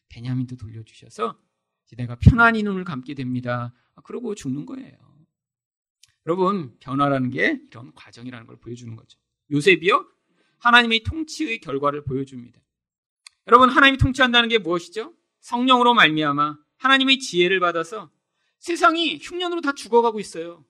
[0.08, 1.38] 베냐민도 돌려주셔서
[1.96, 3.72] 내가 편안히 눈을 감게 됩니다.
[4.02, 4.96] 그러고 죽는 거예요.
[6.26, 9.20] 여러분 변화라는 게 이런 과정이라는 걸 보여주는 거죠.
[9.52, 10.04] 요셉이요
[10.58, 12.60] 하나님의 통치의 결과를 보여줍니다.
[13.46, 15.14] 여러분 하나님이 통치한다는 게 무엇이죠?
[15.40, 18.10] 성령으로 말미암아 하나님의 지혜를 받아서
[18.58, 20.64] 세상이 흉년으로 다 죽어가고 있어요.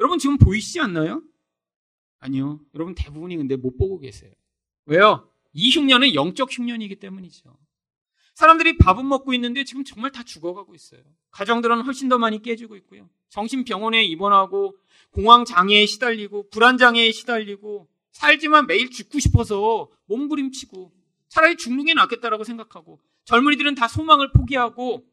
[0.00, 1.22] 여러분 지금 보이시지 않나요?
[2.24, 2.58] 아니요.
[2.74, 4.32] 여러분 대부분이 근데 못 보고 계세요.
[4.86, 5.28] 왜요?
[5.52, 7.54] 이 흉년은 영적 흉년이기 때문이죠.
[8.34, 11.02] 사람들이 밥은 먹고 있는데 지금 정말 다 죽어가고 있어요.
[11.30, 13.10] 가정들은 훨씬 더 많이 깨지고 있고요.
[13.28, 14.76] 정신병원에 입원하고
[15.10, 20.92] 공황 장애에 시달리고 불안 장애에 시달리고 살지만 매일 죽고 싶어서 몸부림치고
[21.28, 25.06] 차라리 죽는 게 낫겠다라고 생각하고 젊은이들은 다 소망을 포기하고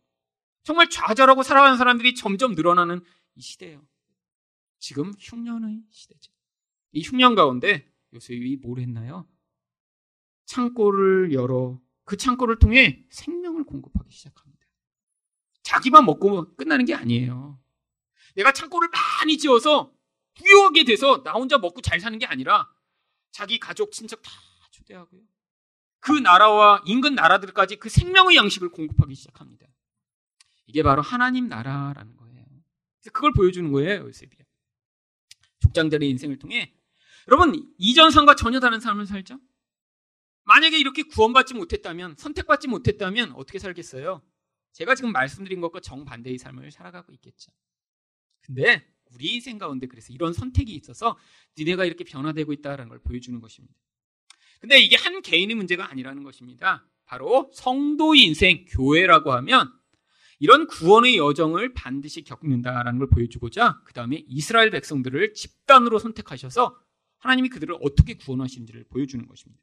[0.63, 3.01] 정말 좌절하고 살아가는 사람들이 점점 늘어나는
[3.35, 3.85] 이 시대예요.
[4.79, 6.31] 지금 흉년의 시대죠.
[6.91, 9.27] 이 흉년 가운데 요셉이 뭘 했나요?
[10.45, 14.65] 창고를 열어 그 창고를 통해 생명을 공급하기 시작합니다.
[15.63, 17.59] 자기만 먹고 끝나는 게 아니에요.
[18.35, 19.93] 내가 창고를 많이 지어서
[20.33, 22.69] 부유하게 돼서 나 혼자 먹고 잘 사는 게 아니라
[23.31, 24.31] 자기 가족, 친척 다
[24.71, 25.21] 초대하고요.
[25.99, 29.67] 그 나라와 인근 나라들까지 그 생명의 양식을 공급하기 시작합니다.
[30.65, 32.45] 이게 바로 하나님 나라라는 거예요.
[32.99, 34.35] 그래서 그걸 보여주는 거예요, 요셉이.
[35.59, 36.73] 족장들의 인생을 통해
[37.31, 39.39] 여러분 이전 삶과 전혀 다른 삶을 살죠.
[40.43, 44.21] 만약에 이렇게 구원받지 못했다면 선택받지 못했다면 어떻게 살겠어요?
[44.73, 47.51] 제가 지금 말씀드린 것과 정반대의 삶을 살아가고 있겠죠.
[48.41, 51.17] 근데 우리 인생 가운데 그래서 이런 선택이 있어서
[51.57, 53.75] 니네가 이렇게 변화되고 있다는 걸 보여주는 것입니다.
[54.59, 56.85] 근데 이게 한 개인의 문제가 아니라는 것입니다.
[57.05, 59.71] 바로 성도의 인생, 교회라고 하면
[60.39, 66.77] 이런 구원의 여정을 반드시 겪는다라는 걸 보여주고자 그 다음에 이스라엘 백성들을 집단으로 선택하셔서
[67.21, 69.61] 하나님이 그들을 어떻게 구원하시는지를 보여주는 것입니다.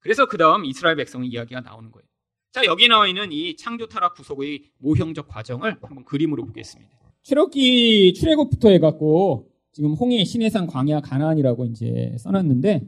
[0.00, 2.06] 그래서 그 다음 이스라엘 백성의 이야기가 나오는 거예요.
[2.52, 6.90] 자 여기 나와 있는 이 창조 타락 구속의 모형적 과정을 한번 그림으로 보겠습니다.
[7.22, 12.86] 출애굽기 출애굽부터 해갖고 지금 홍해 신해산 광야 가나안이라고 이제 써놨는데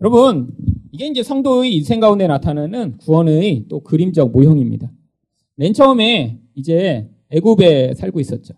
[0.00, 0.54] 여러분,
[0.92, 4.90] 이게 이제 성도의 인생 가운데 나타나는 구원의 또 그림적 모형입니다.
[5.54, 8.54] 맨 처음에 이제 애굽에 살고 있었죠.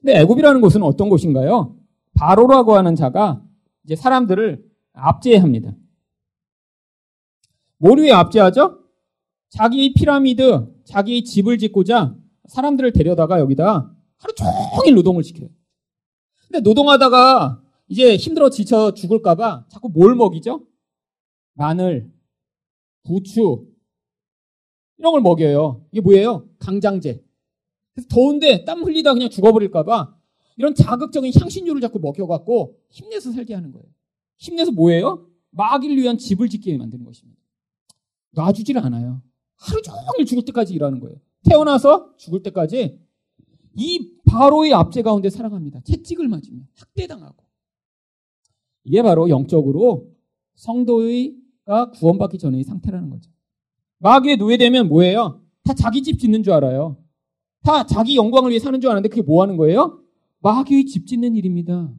[0.00, 1.76] 근데 애굽이라는 곳은 어떤 곳인가요?
[2.14, 3.42] 바로라고 하는 자가
[3.84, 5.74] 이제 사람들을 압제합니다.
[7.78, 8.80] 뭘 위해 압제하죠?
[9.50, 12.16] 자기 피라미드, 자기 집을 짓고자
[12.48, 15.48] 사람들을 데려다가 여기다 하루 종일 노동을 시켜요.
[16.46, 20.66] 근데 노동하다가 이제 힘들어 지쳐 죽을까봐 자꾸 뭘 먹이죠?
[21.54, 22.10] 마늘,
[23.04, 23.66] 부추,
[24.98, 25.84] 이런 걸 먹여요.
[25.92, 26.48] 이게 뭐예요?
[26.58, 27.22] 강장제.
[27.94, 30.16] 그래서 더운데 땀 흘리다 그냥 죽어버릴까봐
[30.56, 33.86] 이런 자극적인 향신료를 자꾸 먹여갖고 힘내서 살게 하는 거예요.
[34.38, 35.28] 힘내서 뭐예요?
[35.50, 37.40] 마귀를 위한 집을 짓게 만드는 것입니다.
[38.32, 39.22] 놔주질 않아요.
[39.56, 41.16] 하루 종일 죽을 때까지 일하는 거예요.
[41.44, 42.98] 태어나서 죽을 때까지
[43.76, 45.80] 이 바로의 압제 가운데 살아갑니다.
[45.80, 47.44] 채찍을 맞으며 학대당하고.
[48.84, 50.12] 이게 바로 영적으로
[50.54, 53.30] 성도의가 구원받기 전의 상태라는 거죠.
[53.98, 55.42] 마귀에 노예되면 뭐예요?
[55.64, 56.98] 다 자기 집 짓는 줄 알아요.
[57.62, 60.03] 다 자기 영광을 위해 사는 줄 아는데 그게 뭐 하는 거예요?
[60.44, 61.90] 마귀의 집 짓는 일입니다.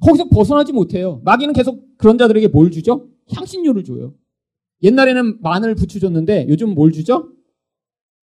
[0.00, 1.20] 거기서 벗어나지 못해요.
[1.24, 3.08] 마귀는 계속 그런 자들에게 뭘 주죠?
[3.32, 4.14] 향신료를 줘요.
[4.82, 7.32] 옛날에는 마늘 부추 줬는데 요즘 뭘 주죠?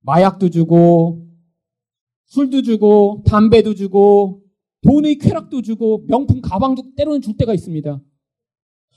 [0.01, 1.25] 마약도 주고,
[2.25, 4.43] 술도 주고, 담배도 주고,
[4.81, 8.01] 돈의 쾌락도 주고 명품 가방도 때로는 줄 때가 있습니다.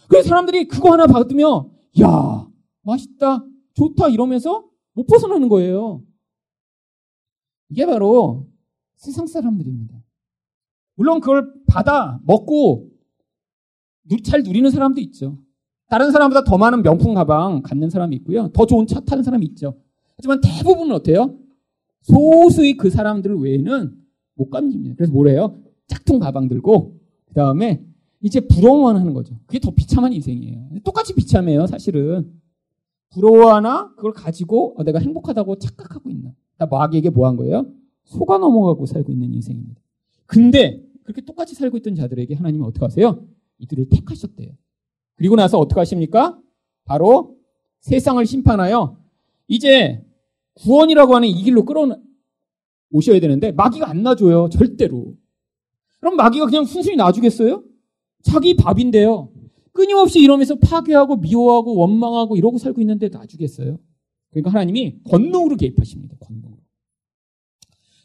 [0.09, 1.71] 그래서 사람들이 그거 하나 받으면
[2.03, 2.47] 야
[2.83, 6.03] 맛있다 좋다 이러면서 못 벗어나는 거예요.
[7.71, 8.49] 이게 바로
[8.99, 9.97] 세상 사람들입니다.
[10.97, 12.91] 물론 그걸 받아 먹고
[14.25, 15.39] 잘 누리는 사람도 있죠.
[15.89, 18.49] 다른 사람보다 더 많은 명품 가방 갖는 사람이 있고요.
[18.53, 19.79] 더 좋은 차 타는 사람이 있죠.
[20.17, 21.39] 하지만 대부분은 어때요?
[22.03, 23.95] 소수의 그 사람들 외에는
[24.35, 24.97] 못 감깁니다.
[24.97, 25.61] 그래서 뭐래요?
[25.87, 27.85] 짝퉁 가방 들고 그 다음에
[28.21, 29.39] 이제 부러워만 하는 거죠.
[29.47, 30.71] 그게 더 비참한 인생이에요.
[30.85, 32.33] 똑같이 비참해요, 사실은.
[33.11, 36.33] 부러워하나 그걸 가지고 어, 내가 행복하다고 착각하고 있나.
[36.59, 37.67] 나 마귀에게 뭐 한 거예요?
[38.09, 39.81] 속아 넘어가고 살고 있는 인생입니다.
[40.27, 43.25] 근데 그렇게 똑같이 살고 있던 자들에게 하나님은 어떻게 하세요?
[43.59, 44.51] 이들을 택하셨대요.
[45.17, 46.39] 그리고 나서 어떻게 하십니까?
[46.85, 47.37] 바로
[47.81, 48.99] 세상을 심판하여
[49.47, 50.05] 이제
[50.55, 51.99] 구원이라고 하는 이 길로 끌어
[52.91, 54.49] 오셔야 되는데 마귀가 안 놔줘요.
[54.51, 55.15] 절대로.
[56.01, 57.63] 그럼 마귀가 그냥 순순히 놔주겠어요?
[58.23, 59.31] 자기 밥인데요.
[59.73, 63.79] 끊임없이 이러면서 파괴하고 미워하고 원망하고 이러고 살고 있는데 놔주겠어요?
[64.31, 66.17] 그러니까 하나님이 권능으로 개입하십니다.
[66.21, 66.48] 권능으로.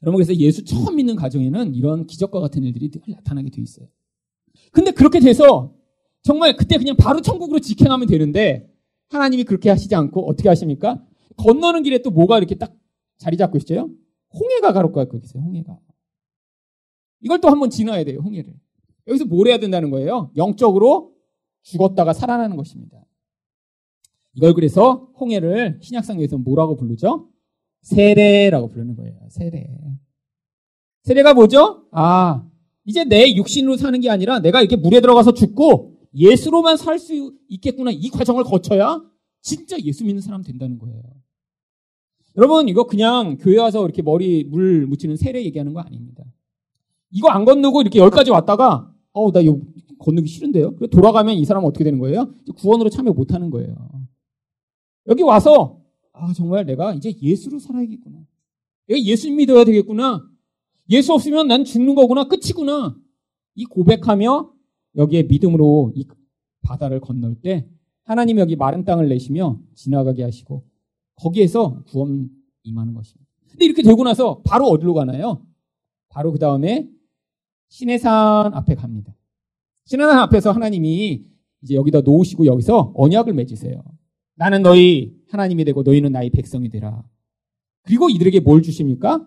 [0.04, 3.88] 여러분 그래서 예수 처음 믿는 가정에는 이런 기적과 같은 일들이 늘 나타나게 돼 있어요.
[4.72, 5.74] 근데 그렇게 돼서
[6.22, 8.70] 정말 그때 그냥 바로 천국으로 직행하면 되는데
[9.10, 11.04] 하나님이 그렇게 하시지 않고 어떻게 하십니까?
[11.38, 12.76] 건너는 길에 또 뭐가 이렇게 딱
[13.18, 13.90] 자리 잡고 있어요?
[14.34, 15.42] 홍해가 가로가 고 있어요.
[15.44, 15.80] 홍해가.
[17.22, 18.20] 이걸 또 한번 지나야 돼요.
[18.20, 18.54] 홍해를.
[19.08, 20.32] 여기서 뭘 해야 된다는 거예요?
[20.36, 21.14] 영적으로
[21.62, 23.04] 죽었다가 살아나는 것입니다.
[24.36, 27.30] 이걸 그래서 홍해를 신약성에서 뭐라고 부르죠?
[27.84, 29.14] 세례라고 부르는 거예요.
[29.30, 29.68] 세례.
[31.04, 31.86] 세례가 뭐죠?
[31.92, 32.48] 아,
[32.86, 37.92] 이제 내 육신으로 사는 게 아니라 내가 이렇게 물에 들어가서 죽고 예수로만 살 수 있겠구나.
[37.92, 39.02] 이 과정을 거쳐야
[39.42, 41.02] 진짜 예수 믿는 사람 된다는 거예요.
[42.38, 46.24] 여러분, 이거 그냥 교회 와서 이렇게 머리 물 묻히는 세례 얘기하는 거 아닙니다.
[47.12, 49.60] 이거 안 건너고 이렇게 여기까지 왔다가, 어, 나 이거
[50.00, 50.78] 건너기 싫은데요?
[50.92, 52.34] 돌아가면 이 사람은 어떻게 되는 거예요?
[52.58, 53.76] 구원으로 참여 못 하는 거예요.
[55.08, 55.83] 여기 와서,
[56.14, 58.20] 아, 정말 내가 이제 예수로 살아야겠구나.
[58.88, 60.28] 내가 예수 믿어야 되겠구나.
[60.90, 62.28] 예수 없으면 난 죽는 거구나.
[62.28, 62.96] 끝이구나.
[63.56, 64.52] 이 고백하며
[64.96, 66.06] 여기에 믿음으로 이
[66.62, 67.68] 바다를 건널 때
[68.04, 70.64] 하나님 여기 마른 땅을 내시며 지나가게 하시고
[71.16, 72.30] 거기에서 구원
[72.64, 73.30] 임하는 것입니다.
[73.50, 75.46] 근데 이렇게 되고 나서 바로 어디로 가나요?
[76.10, 76.90] 바로 그 다음에
[77.70, 79.16] 시내산 앞에 갑니다.
[79.86, 81.26] 시내산 앞에서 하나님이
[81.62, 83.84] 이제 여기다 놓으시고 여기서 언약을 맺으세요.
[84.36, 87.04] 나는 너희 하나님이 되고 너희는 나의 백성이 되라.
[87.82, 89.26] 그리고 이들에게 뭘 주십니까?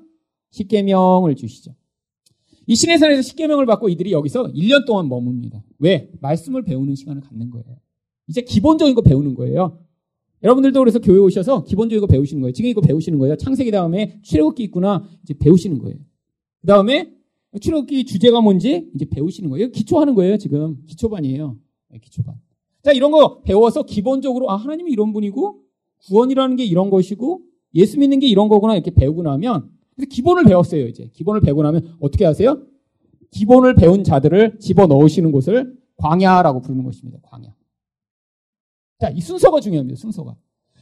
[0.51, 1.75] 십계명을 주시죠.
[2.69, 5.63] 이 시내산에서 십계명을 받고 이들이 여기서 1년 동안 머뭅니다.
[5.79, 6.11] 왜?
[6.21, 7.77] 말씀을 배우는 시간을 갖는 거예요.
[8.29, 9.81] 이제 기본적인 거 배우는 거예요.
[10.45, 12.53] 여러분들도 그래서 교회 오셔서 기본적인 거 배우시는 거예요.
[12.53, 13.37] 지금 이거 배우시는 거예요.
[13.37, 15.99] 창세기 다음에 출애굽기 있구나 이제 배우시는 거예요.
[16.61, 17.13] 그 다음에
[17.61, 19.71] 출애굽기 주제가 뭔지 이제 배우시는 거예요.
[19.71, 20.37] 기초하는 거예요.
[20.39, 21.57] 지금 기초반이에요.
[21.91, 22.37] 네, 기초반.
[22.83, 25.66] 자 이런 거 배워서 기본적으로 아 하나님이 이런 분이고
[26.07, 27.43] 구원이라는 게 이런 것이고
[27.75, 29.71] 예수 믿는 게 이런 거구나 이렇게 배우고 나면
[30.11, 30.87] 기본을 배웠어요.
[30.87, 32.63] 이제 기본을 배우고 나면 어떻게 하세요?
[33.31, 37.19] 기본을 배운 자들을 집어 넣으시는 곳을 광야라고 부르는 것입니다.
[37.23, 37.55] 광야.
[38.99, 39.99] 자, 이 순서가 중요합니다.
[39.99, 40.37] 순서가.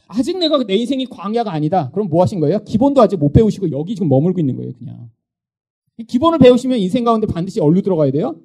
[0.07, 1.89] 아직 내가 내 인생이 광야가 아니다.
[1.91, 2.63] 그럼 뭐 하신 거예요?
[2.63, 5.09] 기본도 아직 못 배우시고 여기 지금 머물고 있는 거예요, 그냥.
[6.07, 8.39] 기본을 배우시면 인생 가운데 반드시 얼루 들어가야 돼요?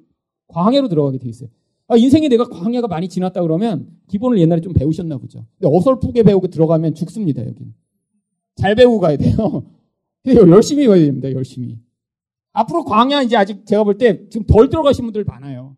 [0.47, 1.49] 광야로 들어가게 돼 있어요.
[1.91, 5.45] 아, 인생에 내가 광야가 많이 지났다 그러면 기본을 옛날에 좀 배우셨나 보죠.
[5.59, 7.65] 근데 어설프게 배우고 들어가면 죽습니다, 여기.
[8.55, 9.65] 잘 배우고 가야 돼요.
[10.25, 11.77] 열심히 가야 됩니다, 열심히.
[12.53, 15.75] 앞으로 광야 이제 아직 제가 볼 때 지금 덜 들어가신 분들 많아요.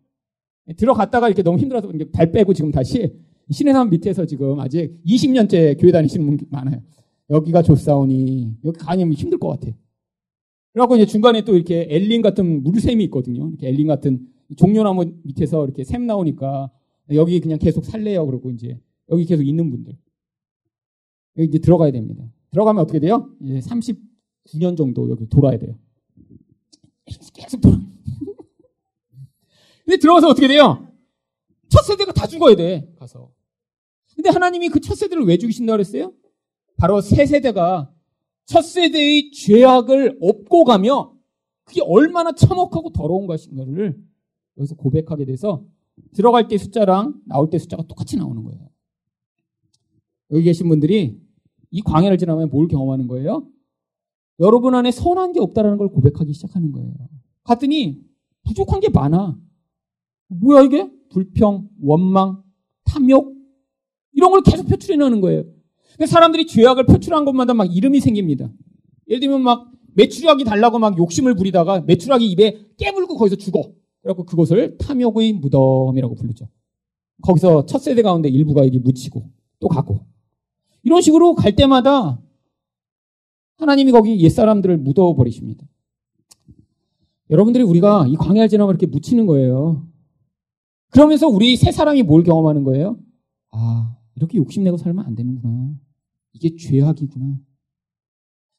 [0.76, 3.12] 들어갔다가 이렇게 너무 힘들어서 발 빼고 지금 다시
[3.50, 6.80] 신해산 밑에서 지금 아직 20년째 교회 다니시는 분 많아요.
[7.28, 9.72] 여기가 좋사오니 여기 가면 힘들 것 같아.
[10.72, 13.48] 그래갖고 이제 중간에 또 이렇게 엘린 같은 물샘이 있거든요.
[13.48, 16.70] 이렇게 엘린 같은 종려나무 밑에서 이렇게 샘 나오니까
[17.12, 18.24] 여기 그냥 계속 살래요.
[18.26, 19.96] 그러고 이제 여기 계속 있는 분들.
[21.38, 22.24] 여기 이제 들어가야 됩니다.
[22.52, 23.30] 들어가면 어떻게 돼요?
[23.42, 25.78] 이제 39년 정도 여기 돌아야 돼요.
[27.34, 27.78] 계속 돌아.
[29.84, 30.88] 근데 들어가서 어떻게 돼요?
[31.68, 32.90] 첫 세대가 다 죽어야 돼.
[32.98, 33.30] 가서.
[34.14, 36.12] 근데 하나님이 그 첫 세대를 왜 죽이신다 그랬어요?
[36.76, 37.92] 바로 새 세대가
[38.46, 41.12] 첫 세대의 죄악을 업고 가며
[41.64, 43.98] 그게 얼마나 참혹하고 더러운 것인가를
[44.58, 45.64] 여기서 고백하게 돼서
[46.12, 48.68] 들어갈 때 숫자랑 나올 때 숫자가 똑같이 나오는 거예요.
[50.30, 51.20] 여기 계신 분들이
[51.70, 53.48] 이 광야를 지나면 뭘 경험하는 거예요?
[54.40, 56.92] 여러분 안에 선한 게 없다라는 걸 고백하기 시작하는 거예요.
[57.44, 58.02] 갔더니
[58.44, 59.38] 부족한 게 많아.
[60.28, 60.90] 뭐야 이게?
[61.10, 62.42] 불평, 원망,
[62.84, 63.34] 탐욕
[64.12, 65.44] 이런 걸 계속 표출해 나는 거예요.
[66.06, 68.52] 사람들이 죄악을 표출한 것마다 막 이름이 생깁니다.
[69.08, 73.72] 예를 들면 막 매출하기 달라고 막 욕심을 부리다가 매출하기 입에 깨물고 거기서 죽어.
[74.04, 76.46] 그래갖고 그것을 탐욕의 무덤이라고 부르죠.
[77.22, 80.06] 거기서 첫 세대 가운데 일부가 여기 묻히고 또 가고
[80.82, 82.20] 이런 식으로 갈 때마다
[83.56, 85.66] 하나님이 거기 옛사람들을 묻어버리십니다.
[87.30, 89.88] 여러분들이 우리가 이 광야를 지나면 이렇게 묻히는 거예요.
[90.90, 92.98] 그러면서 우리 세 사람이 뭘 경험하는 거예요?
[93.52, 95.72] 아, 이렇게 욕심내고 살면 안 되는구나.
[96.34, 97.38] 이게 죄악이구나.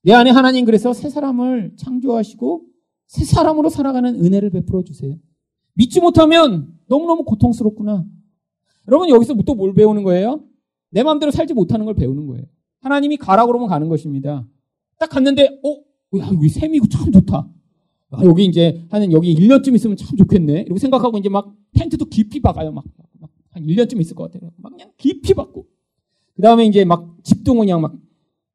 [0.02, 2.66] 내 안에 하나님 그래서 새 사람을 창조하시고
[3.06, 5.16] 새 사람으로 살아가는 은혜를 베풀어 주세요.
[5.76, 8.06] 믿지 못하면 너무너무 고통스럽구나.
[8.88, 10.44] 여러분 여기서 또 뭘 배우는 거예요?
[10.92, 12.46] 내 마음대로 살지 못하는 걸 배우는 거예요.
[12.82, 14.48] 하나님이 가라 그러면 가는 것입니다.
[15.00, 17.48] 딱 갔는데 어, 야 여기 샘이고 참 좋다.
[18.12, 20.62] 아, 여기 이제 한 여기 1년쯤 있으면 참 좋겠네.
[20.62, 22.72] 이렇게 생각하고 이제 막 텐트도 깊이 박아요.
[22.72, 22.90] 막한
[23.66, 24.52] 1년쯤 있을 것 같아요.
[24.58, 25.66] 막 그냥 깊이 박고.
[26.36, 27.94] 그 다음에 이제 막 집도 그냥 막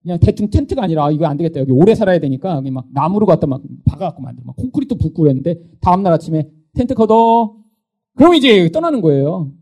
[0.02, 1.60] 그냥 대충 텐트가 아니라 아, 이거 안 되겠다.
[1.60, 4.46] 여기 오래 살아야 되니까 여기 막 나무로 갖다 막 박아갖고 만들어.
[4.46, 7.56] 막 콘크리트 붓고 그랬는데 다음날 아침에 텐트 걷어.
[8.16, 9.52] 그럼 이제 떠나는 거예요.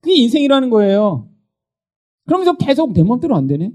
[0.00, 1.28] 그게 인생이라는 거예요.
[2.26, 3.72] 그러면서 계속 내 맘대로 안 되네.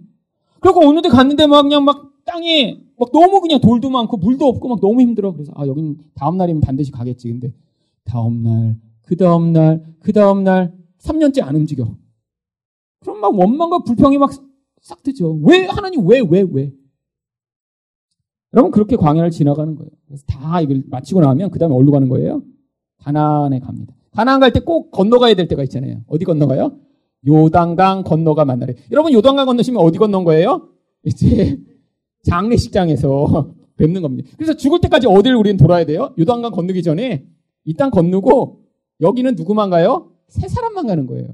[0.59, 4.67] 그리고 어느 데 갔는데 막 그냥 막 땅에 막 너무 그냥 돌도 많고 물도 없고
[4.67, 5.31] 막 너무 힘들어.
[5.33, 7.29] 그래서 아 여긴 다음 날이면 반드시 가겠지.
[7.29, 7.53] 근데
[8.03, 11.95] 다음 날, 그 다음 날, 그 다음 날 3년째 안 움직여.
[13.01, 15.39] 그럼 막 원망과 불평이 막싹 트죠.
[15.43, 16.73] 왜 하나님 왜 왜 왜, 왜?
[18.53, 19.89] 여러분 그렇게 광야를 지나가는 거예요.
[20.07, 22.41] 그래서 다 이걸 마치고 나면 그 다음에 어디로 가는 거예요?
[22.99, 23.93] 가나안에 갑니다.
[24.13, 26.01] 가나안 갈 때 꼭 건너가야 될 때가 있잖아요.
[26.07, 26.77] 어디 건너가요?
[27.27, 28.75] 요단강 건너가 만나래.
[28.91, 30.69] 여러분 요단강 건너시면 어디 건넌 거예요?
[31.03, 31.59] 이제
[32.23, 34.29] 장례식장에서 뵙는 겁니다.
[34.37, 36.13] 그래서 죽을 때까지 어디를 우리는 돌아야 돼요?
[36.17, 37.25] 요단강 건너기 전에
[37.65, 38.61] 이 땅 건너고
[39.01, 40.11] 여기는 누구만 가요?
[40.29, 41.27] 세 사람만 가는 거예요.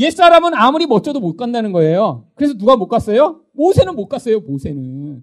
[0.00, 2.24] 옛 사람은 아무리 멋져도 못 간다는 거예요.
[2.34, 3.40] 그래서 누가 못 갔어요?
[3.52, 4.40] 모세는 못 갔어요.
[4.40, 5.22] 모세는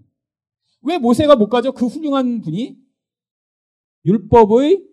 [0.84, 1.74] 왜 모세가 못 가죠?
[1.74, 2.78] 그 훌륭한 분이
[4.06, 4.84] 율법의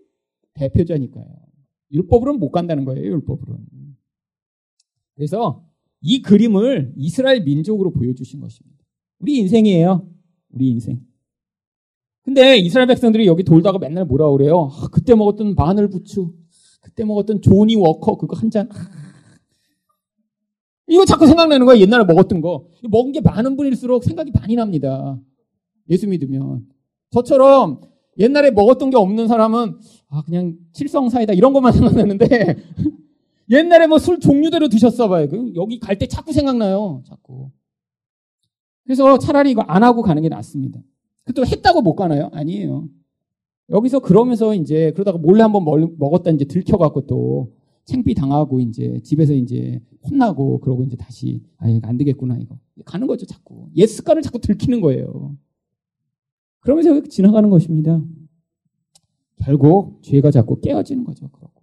[0.54, 1.26] 대표자니까요.
[1.92, 3.06] 율법으로는 못 간다는 거예요.
[3.06, 3.66] 율법으로는.
[5.14, 5.64] 그래서
[6.00, 8.84] 이 그림을 이스라엘 민족으로 보여주신 것입니다.
[9.18, 10.08] 우리 인생이에요.
[10.50, 11.00] 우리 인생.
[12.22, 14.70] 근데 이스라엘 백성들이 여기 돌다가 맨날 뭐라 그래요?
[14.70, 16.34] 아, 그때 먹었던 마늘 부추,
[16.82, 18.68] 그때 먹었던 조니 워커 그거 한 잔.
[20.86, 21.78] 이거 자꾸 생각나는 거야.
[21.78, 22.68] 옛날에 먹었던 거.
[22.88, 25.18] 먹은 게 많은 분일수록 생각이 많이 납니다.
[25.90, 26.66] 예수 믿으면.
[27.10, 27.80] 저처럼
[28.18, 32.56] 옛날에 먹었던 게 없는 사람은 아 그냥 칠성사이다 이런 것만 생각나는데
[33.50, 35.28] 옛날에 뭐 술 종류대로 드셨어 봐요.
[35.28, 37.02] 그 여기 갈 때 자꾸 생각나요.
[37.06, 37.50] 자꾸.
[38.84, 40.80] 그래서 차라리 이거 안 하고 가는 게 낫습니다.
[41.34, 42.30] 또 했다고 못 가나요?
[42.32, 42.88] 아니에요.
[43.70, 45.64] 여기서 그러면서 이제 그러다가 몰래 한번
[45.98, 47.52] 먹었다 이제 들켜갖고 또
[47.84, 53.06] 챙피 당하고 이제 집에서 이제 혼나고 그러고 이제 다시 아 이거 안 되겠구나 이거 가는
[53.06, 55.36] 거죠 자꾸 옛 습관을 자꾸 들키는 거예요.
[56.60, 58.02] 그러면서 지나가는 것입니다.
[59.42, 61.28] 결국 죄가 자꾸 깨어지는 거죠.
[61.28, 61.62] 그러고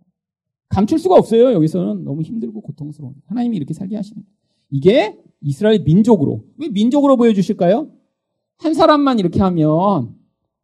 [0.69, 1.53] 감출 수가 없어요.
[1.53, 4.23] 여기서는 너무 힘들고 고통스러운 하나님이 이렇게 살게 하시는
[4.69, 6.43] 이게 이스라엘 민족으로.
[6.57, 7.89] 왜 민족으로 보여주실까요?
[8.57, 10.15] 한 사람만 이렇게 하면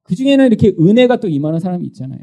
[0.04, 2.20] 그 중에는 이렇게 은혜가 또 임하는 사람이 있잖아요.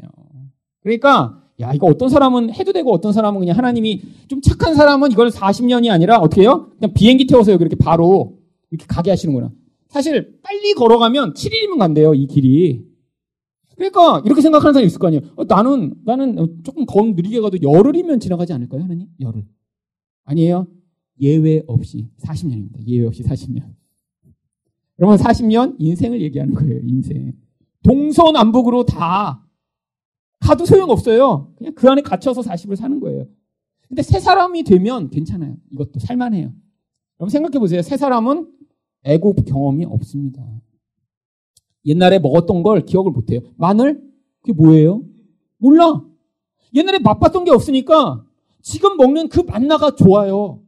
[0.81, 5.29] 그러니까 야 이거 어떤 사람은 해도 되고 어떤 사람은 그냥 하나님이 좀 착한 사람은 이걸
[5.29, 6.71] 40년이 아니라 어떻게 해요?
[6.77, 8.39] 그냥 비행기 태워서 이렇게 바로
[8.71, 9.51] 이렇게 가게 하시는구나.
[9.89, 12.87] 사실 빨리 걸어가면 7일이면 간대요 이 길이.
[13.75, 15.23] 그러니까 이렇게 생각하는 사람이 있을 거 아니에요.
[15.35, 19.07] 어, 나는 나는 조금 더 느리게 가도 열흘이면 지나가지 않을까요, 하나님?
[19.19, 19.45] 열흘.
[20.25, 20.67] 아니에요.
[21.21, 22.85] 예외 없이 40년입니다.
[22.87, 23.73] 예외 없이 40년.
[24.95, 26.81] 그러면 40년 인생을 얘기하는 거예요.
[26.83, 27.33] 인생.
[27.83, 29.45] 동서남북으로 다
[30.39, 31.53] 가도 소용없어요.
[31.57, 33.25] 그냥 그 안에 갇혀서 40을 사는 거예요.
[33.87, 35.55] 근데 새 사람이 되면 괜찮아요.
[35.71, 36.53] 이것도 살만해요.
[37.19, 37.81] 여러분 생각해 보세요.
[37.81, 38.58] 새 사람은
[39.03, 40.43] 애국 경험이 없습니다.
[41.85, 43.39] 옛날에 먹었던 걸 기억을 못 해요.
[43.55, 44.01] 마늘?
[44.41, 45.03] 그게 뭐예요?
[45.57, 46.03] 몰라.
[46.73, 48.25] 옛날에 맛봤던 게 없으니까
[48.61, 50.61] 지금 먹는 그 맛나가 좋아요.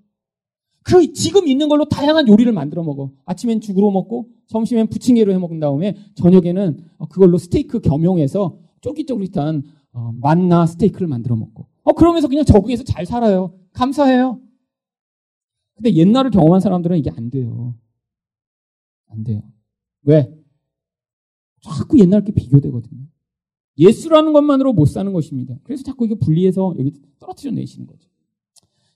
[0.83, 3.11] 그 지금 있는 걸로 다양한 요리를 만들어 먹어.
[3.25, 6.77] 아침엔 죽으로 먹고 점심엔 부침개로 해 먹은 다음에 저녁에는
[7.09, 9.63] 그걸로 스테이크 겸용해서 쫄깃쫄깃한
[9.93, 11.67] 어, 만나 스테이크를 만들어 먹고.
[11.83, 13.53] 어 그러면서 그냥 적응해서 잘 살아요.
[13.73, 14.39] 감사해요.
[15.75, 17.75] 근데 옛날을 경험한 사람들은 이게 안 돼요.
[19.11, 19.41] 안 돼요.
[20.03, 20.33] 왜?
[21.61, 23.05] 자꾸 옛날 게 비교되거든요.
[23.77, 25.57] 예수라는 것만으로 못 사는 것입니다.
[25.63, 28.09] 그래서 자꾸 이게 분리해서 여기 떨어뜨려 내시는 거죠.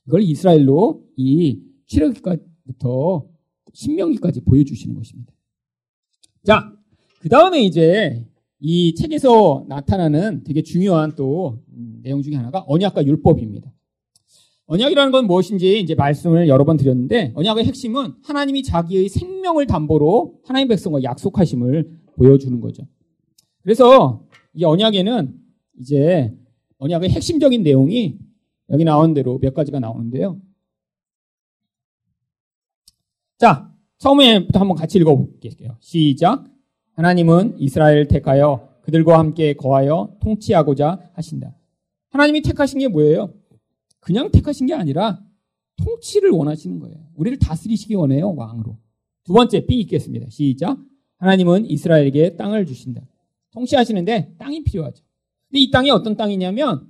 [0.08, 3.28] 이걸 이스라엘로 이 출애굽기부터
[3.74, 5.34] 신명기까지 보여주시는 것입니다.
[6.44, 6.72] 자,
[7.20, 8.26] 그 다음에 이제
[8.60, 11.64] 이 책에서 나타나는 되게 중요한 또
[12.02, 13.72] 내용 중에 하나가 언약과 율법입니다.
[14.68, 20.68] 언약이라는 건 무엇인지 이제 말씀을 여러 번 드렸는데 언약의 핵심은 하나님이 자기의 생명을 담보로 하나님
[20.70, 22.84] 백성과 약속하심을 보여주는 거죠.
[23.62, 25.34] 그래서 이 언약에는
[25.80, 26.34] 이제
[26.80, 28.18] 언약의 핵심적인 내용이
[28.70, 30.40] 여기 나온 대로 몇 가지가 나오는데요.
[33.38, 35.78] 자, 처음에부터 한번 같이 읽어볼게요.
[35.80, 36.46] 시작.
[36.94, 41.54] 하나님은 이스라엘 택하여 그들과 함께 거하여 통치하고자 하신다.
[42.10, 43.34] 하나님이 택하신 게 뭐예요?
[44.06, 45.20] 그냥 택하신 게 아니라
[45.78, 46.96] 통치를 원하시는 거예요.
[47.16, 48.78] 우리를 다스리시기 원해요, 왕으로.
[49.24, 50.30] 두 번째 B 읽겠습니다.
[50.30, 50.78] 시작.
[51.18, 53.02] 하나님은 이스라엘에게 땅을 주신다.
[53.50, 55.04] 통치하시는데 땅이 필요하죠.
[55.50, 56.88] 근데 이 땅이 어떤 땅이냐면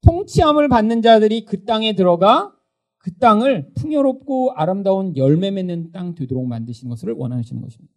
[0.00, 2.54] 통치함을 받는 자들이 그 땅에 들어가
[2.96, 7.92] 그 땅을 풍요롭고 아름다운 열매 맺는 땅 되도록 만드시는 것을 원하시는 것입니다.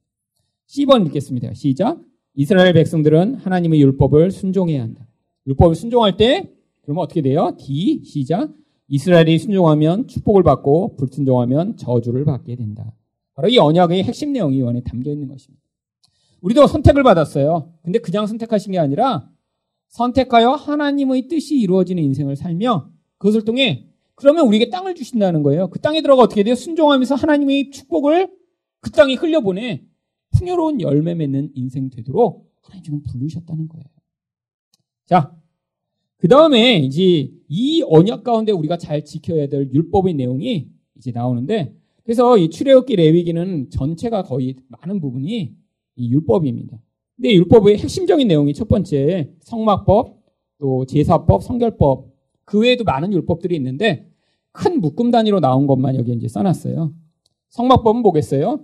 [0.67, 1.53] 10번 읽겠습니다.
[1.53, 2.01] 시작.
[2.35, 5.07] 이스라엘 백성들은 하나님의 율법을 순종해야 한다.
[5.47, 6.51] 율법을 순종할 때
[6.89, 7.55] 그러면 어떻게 돼요?
[7.59, 8.51] D 시작.
[8.87, 12.95] 이스라엘이 순종하면 축복을 받고 불순종하면 저주를 받게 된다.
[13.35, 15.63] 바로 이 언약의 핵심 내용이 이 안에 담겨 있는 것입니다.
[16.41, 17.71] 우리도 선택을 받았어요.
[17.83, 19.29] 근데 그냥 선택하신 게 아니라
[19.89, 25.69] 선택하여 하나님의 뜻이 이루어지는 인생을 살며 그것을 통해 그러면 우리에게 땅을 주신다는 거예요.
[25.69, 26.55] 그 땅에 들어가 어떻게 돼요?
[26.55, 28.33] 순종하면서 하나님의 축복을
[28.79, 29.85] 그 땅에 흘려보내
[30.31, 33.85] 풍요로운 열매 맺는 인생 되도록 하나님 지금 부르셨다는 거예요.
[35.05, 35.35] 자,
[36.19, 40.67] 그 다음에 이제 이 언약 가운데 우리가 잘 지켜야 될 율법의 내용이
[40.97, 45.53] 이제 나오는데 그래서 이 출애굽기 레위기는 전체가 거의 많은 부분이
[45.95, 46.77] 이 율법입니다.
[47.15, 50.19] 근데 율법의 핵심적인 내용이 첫 번째 성막법,
[50.57, 52.09] 또 제사법, 성결법
[52.43, 54.09] 그 외에도 많은 율법들이 있는데
[54.51, 56.93] 큰 묶음 단위로 나온 것만 여기 이제 써놨어요.
[57.49, 58.59] 성막법은 뭐겠어요?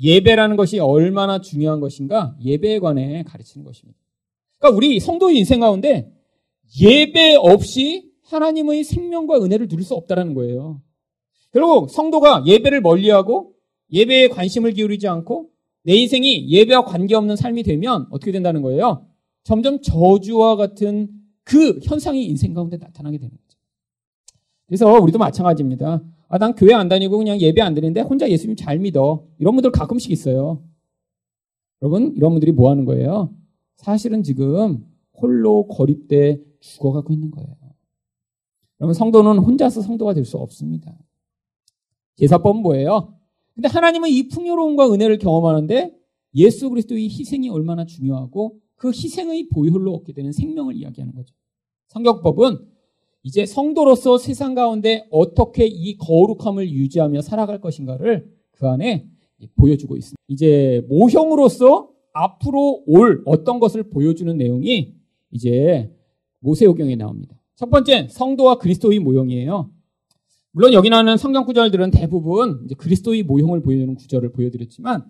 [0.00, 3.98] 예배라는 것이 얼마나 중요한 것인가 예배에 관해 가르치는 것입니다.
[4.58, 6.12] 그러니까 우리 성도의 인생 가운데
[6.80, 10.80] 예배 없이 하나님의 생명과 은혜를 누릴 수 없다는 거예요.
[11.52, 13.54] 결국 성도가 예배를 멀리하고
[13.90, 15.50] 예배에 관심을 기울이지 않고
[15.84, 19.06] 내 인생이 예배와 관계없는 삶이 되면 어떻게 된다는 거예요?
[19.44, 21.08] 점점 저주와 같은
[21.44, 23.58] 그 현상이 인생 가운데 나타나게 되는 거죠.
[24.66, 26.02] 그래서 우리도 마찬가지입니다.
[26.28, 29.24] 아, 난 교회 안 다니고 그냥 예배 안 드리는데 혼자 예수님 잘 믿어.
[29.38, 30.62] 이런 분들 가끔씩 있어요.
[31.80, 33.32] 여러분, 이런 분들이 뭐 하는 거예요?
[33.76, 37.56] 사실은 지금 홀로 고립돼 죽어가고 있는 거예요.
[38.80, 40.96] 여러분, 성도는 혼자서 성도가 될 수 없습니다.
[42.16, 43.14] 제사법은 뭐예요?
[43.54, 45.96] 근데 하나님은 이 풍요로움과 은혜를 경험하는데
[46.34, 51.34] 예수 그리스도의 희생이 얼마나 중요하고 그 희생의 보혈로 얻게 되는 생명을 이야기하는 거죠.
[51.88, 52.58] 성경법은
[53.24, 59.08] 이제 성도로서 세상 가운데 어떻게 이 거룩함을 유지하며 살아갈 것인가를 그 안에
[59.56, 60.20] 보여주고 있습니다.
[60.28, 64.94] 이제 모형으로서 앞으로 올 어떤 것을 보여주는 내용이
[65.30, 65.92] 이제
[66.40, 67.40] 모세오경에 나옵니다.
[67.56, 69.70] 첫 번째 성도와 그리스도의 모형이에요.
[70.52, 75.04] 물론 여기 나오는 성경 구절들은 대부분 이제 그리스도의 모형을 보여주는 구절을 보여드렸지만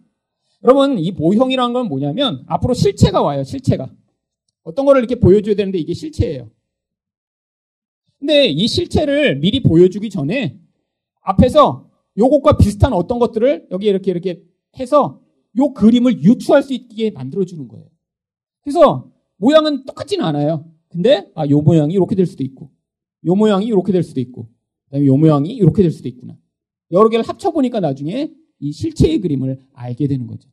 [0.65, 3.45] 여러분 이 모형이라는 건 뭐냐면 앞으로 실체가 와요.
[3.45, 3.91] 실체가
[4.63, 6.51] 어떤 거를 이렇게 보여줘야 되는데 이게 실체예요.
[8.19, 10.59] 근데 이 실체를 미리 보여주기 전에
[11.23, 14.43] 앞에서 요것과 비슷한 어떤 것들을 여기 이렇게 이렇게
[14.79, 15.21] 해서
[15.57, 17.87] 요 그림을 유추할 수 있게 만들어주는 거예요.
[18.63, 20.65] 그래서 모양은 똑같지는 않아요.
[20.89, 22.71] 근데 아, 요 모양이 이렇게 될 수도 있고,
[23.27, 24.49] 요 모양이 이렇게 될 수도 있고,
[24.87, 26.37] 그다음에 요 모양이 이렇게 될 수도 있구나.
[26.91, 30.49] 여러 개를 합쳐 보니까 나중에 이 실체의 그림을 알게 되는 거죠.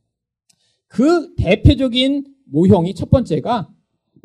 [0.88, 3.72] 그 대표적인 모형이 첫 번째가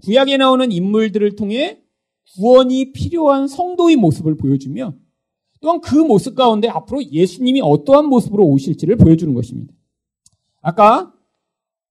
[0.04, 1.82] 구약에 나오는 인물들을 통해
[2.36, 4.96] 구원이 필요한 성도의 모습을 보여주며
[5.60, 9.74] 또한 그 모습 가운데 앞으로 예수님이 어떠한 모습으로 오실지를 보여주는 것입니다.
[10.62, 11.14] 아까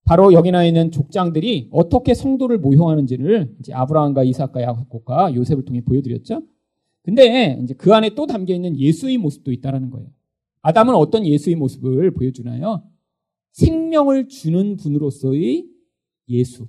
[0.05, 6.43] 바로 여기 나 있는 족장들이 어떻게 성도를 모형하는지를 이제 아브라함과 이삭과 야곱과 요셉을 통해 보여드렸죠.
[7.03, 10.09] 근데 이제 그 안에 또 담겨 있는 예수의 모습도 있다라는 거예요.
[10.63, 12.83] 아담은 어떤 예수의 모습을 보여주나요?
[13.53, 15.67] 생명을 주는 분으로서의
[16.29, 16.69] 예수.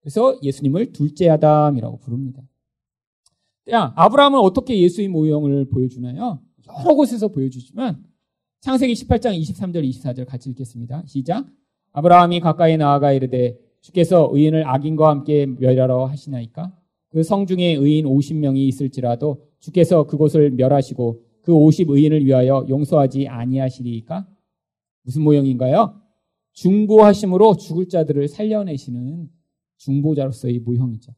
[0.00, 2.42] 그래서 예수님을 둘째 아담이라고 부릅니다.
[3.70, 6.40] 야, 아브라함은 어떻게 예수의 모형을 보여주나요?
[6.68, 8.04] 여러 곳에서 보여주지만
[8.60, 11.04] 창세기 18장 23절 24절 같이 읽겠습니다.
[11.06, 11.46] 시작.
[11.96, 16.70] 아브라함이 가까이 나아가 이르되 주께서 의인을 악인과 함께 멸하러 하시나이까?
[17.08, 24.26] 그 성중에 의인 50명이 있을지라도 주께서 그곳을 멸하시고 그 50 의인을 위하여 용서하지 아니하시리까?
[25.04, 25.94] 무슨 모형인가요?
[26.52, 29.30] 중보하심으로 죽을 자들을 살려내시는
[29.78, 31.12] 중보자로서의 모형이죠.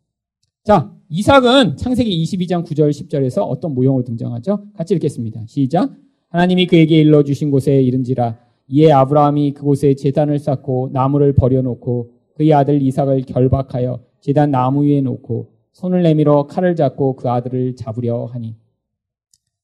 [0.63, 4.67] 자, 이삭은 창세기 22장 9절 10절에서 어떤 모형으로 등장하죠?
[4.75, 5.43] 같이 읽겠습니다.
[5.47, 5.93] 시작.
[6.29, 12.83] 하나님이 그에게 일러 주신 곳에 이른지라 이에 아브라함이 그곳에 제단을 쌓고 나무를 버려놓고 그의 아들
[12.83, 18.57] 이삭을 결박하여 제단 나무 위에 놓고 손을 내밀어 칼을 잡고 그 아들을 잡으려 하니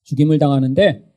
[0.05, 1.11] 죽임을 당하는데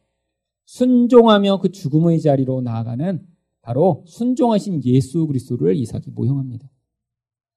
[0.66, 3.26] 순종하며 그 죽음의 자리로 나아가는
[3.62, 6.70] 바로 순종하신 예수 그리스도를 이삭이 모형합니다.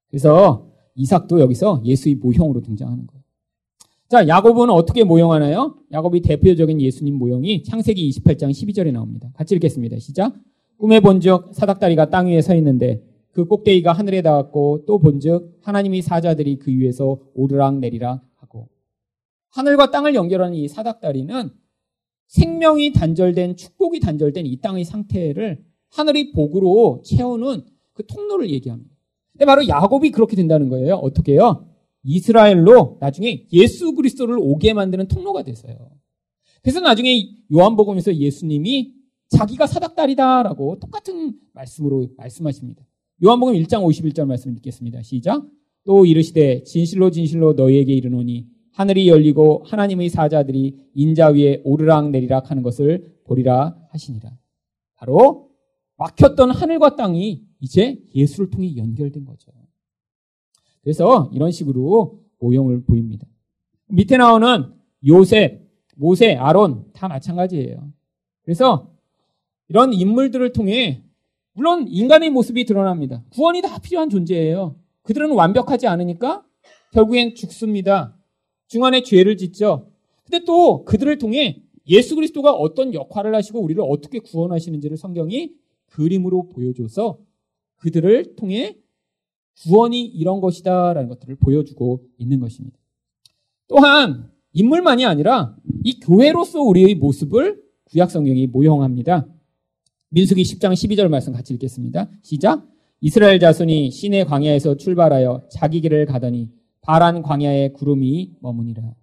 [0.09, 3.23] 그래서 이삭도 여기서 예수의 모형으로 등장하는 거예요.
[4.11, 5.77] 자, 야곱은 어떻게 모형하나요?
[5.93, 9.31] 야곱이 대표적인 예수님 모형이 창세기 28장 12절에 나옵니다.
[9.37, 10.01] 같이 읽겠습니다.
[10.01, 10.35] 시작.
[10.79, 16.59] 꿈에 본즉 사닥다리가 땅 위에 서 있는데 그 꼭대기가 하늘에 닿았고 또 본즉 하나님이 사자들이
[16.59, 18.69] 그 위에서 오르락 내리락 하고
[19.51, 21.51] 하늘과 땅을 연결하는 이 사닥다리는
[22.27, 28.91] 생명이 단절된 축복이 단절된 이 땅의 상태를 하늘이 복으로 채우는 그 통로를 얘기합니다.
[29.35, 30.97] 근데 바로 야곱이 그렇게 된다는 거예요.
[30.97, 31.70] 어떻게요?
[32.03, 35.91] 이스라엘로 나중에 예수 그리스도를 오게 만드는 통로가 됐어요.
[36.63, 38.95] 그래서 나중에 요한복음에서 예수님이
[39.29, 42.83] 자기가 사닥다리다라고 똑같은 말씀으로 말씀하십니다.
[43.25, 45.03] 요한복음 1장 51절 말씀 읽겠습니다.
[45.03, 45.47] 시작.
[45.85, 52.63] 또 이르시되 진실로 진실로 너희에게 이르노니 하늘이 열리고 하나님의 사자들이 인자 위에 오르락 내리락 하는
[52.63, 54.31] 것을 보리라 하시니라.
[54.97, 55.51] 바로
[55.97, 59.53] 막혔던 하늘과 땅이 이제 예수를 통해 연결된 거죠.
[60.83, 63.27] 그래서 이런 식으로 모형을 보입니다.
[63.89, 64.73] 밑에 나오는
[65.07, 67.93] 요셉, 모세, 아론 다 마찬가지예요.
[68.43, 68.91] 그래서
[69.69, 71.03] 이런 인물들을 통해
[71.53, 73.23] 물론 인간의 모습이 드러납니다.
[73.31, 74.77] 구원이 다 필요한 존재예요.
[75.03, 76.45] 그들은 완벽하지 않으니까
[76.93, 78.17] 결국엔 죽습니다.
[78.67, 79.91] 중간에 죄를 짓죠.
[80.25, 85.53] 근데 또 그들을 통해 예수 그리스도가 어떤 역할을 하시고 우리를 어떻게 구원하시는지를 성경이
[85.87, 87.19] 그림으로 보여줘서
[87.77, 88.77] 그들을 통해
[89.63, 92.79] 구원이 이런 것이다라는 것들을 보여주고 있는 것입니다.
[93.69, 99.27] 또한 인물만이 아니라 이 교회로서 우리의 모습을 구약 성경이 모형합니다.
[100.11, 102.11] 민수기 10장 12절 말씀 같이 읽겠습니다.
[102.23, 102.67] 시작.
[103.01, 106.51] 이스라엘 자손이 시내 광야에서 출발하여 자기 길을 가더니
[106.83, 108.95] 파란 광야에 구름이 머무니라.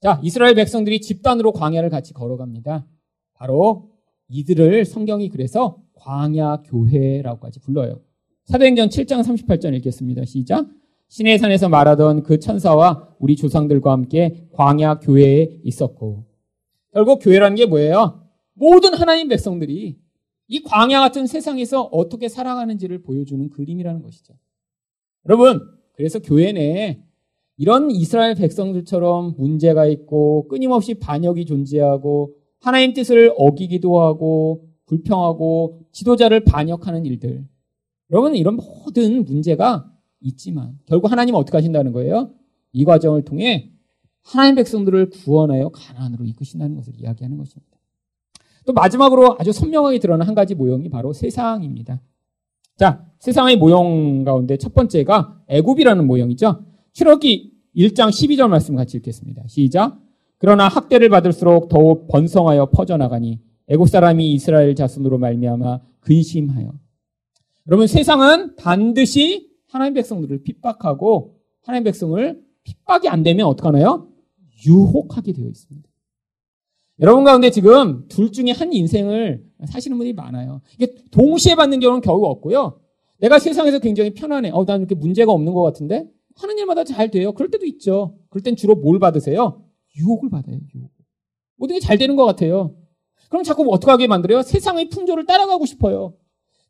[0.00, 2.86] 자, 이스라엘 백성들이 집단으로 광야를 같이 걸어갑니다.
[3.34, 3.90] 바로
[4.28, 8.00] 이들을 성경이 그래서 광야 교회라고까지 불러요.
[8.44, 10.24] 사도행전 7장 38절 읽겠습니다.
[10.24, 10.66] 시작.
[11.08, 16.24] 신의 산에서 말하던 그 천사와 우리 조상들과 함께 광야 교회에 있었고
[16.92, 18.26] 결국 교회라는 게 뭐예요?
[18.54, 19.96] 모든 하나님 백성들이
[20.48, 24.34] 이 광야 같은 세상에서 어떻게 살아가는지를 보여주는 그림이라는 것이죠.
[25.26, 25.60] 여러분,
[25.94, 27.00] 그래서 교회 내에
[27.58, 37.06] 이런 이스라엘 백성들처럼 문제가 있고 끊임없이 반역이 존재하고 하나님 뜻을 어기기도 하고 불평하고 지도자를 반역하는
[37.06, 37.51] 일들.
[38.12, 39.90] 여러분, 이런 모든 문제가
[40.20, 42.30] 있지만 결국 하나님은 어떻게 하신다는 거예요?
[42.72, 43.72] 이 과정을 통해
[44.22, 47.76] 하나님 백성들을 구원하여 가난으로 이끄신다는 것을 이야기하는 것입니다.
[48.64, 52.00] 또 마지막으로 아주 선명하게 드러난 한 가지 모형이 바로 세상입니다.
[52.76, 56.64] 자, 세상의 모형 가운데 첫 번째가 애굽이라는 모형이죠.
[56.92, 59.42] 출애굽기 1장 12절 말씀 같이 읽겠습니다.
[59.48, 59.98] 시작.
[60.38, 66.72] 그러나 학대를 받을수록 더욱 번성하여 퍼져나가니 애굽 사람이 이스라엘 자손으로 말미암아 근심하여.
[67.68, 74.08] 여러분 세상은 반드시 하나님 백성들을 핍박하고 하나님 백성을 핍박이 안 되면 어떡하나요?
[74.66, 75.88] 유혹하게 되어 있습니다.
[77.00, 80.60] 여러분 가운데 지금 둘 중에 한 인생을 사시는 분이 많아요.
[80.74, 82.80] 이게 동시에 받는 경우는 겨우 없고요.
[83.18, 84.50] 내가 세상에서 굉장히 편안해.
[84.52, 86.08] 어, 난 이렇게 문제가 없는 것 같은데?
[86.36, 87.32] 하는 일마다 잘 돼요.
[87.32, 88.16] 그럴 때도 있죠.
[88.28, 89.64] 그럴 땐 주로 뭘 받으세요?
[89.96, 90.90] 유혹을 받아요, 유혹.
[91.56, 92.74] 모든 게 잘 되는 것 같아요.
[93.28, 94.42] 그럼 자꾸 어떻게 하게 만들어요?
[94.42, 96.14] 세상의 풍조를 따라가고 싶어요.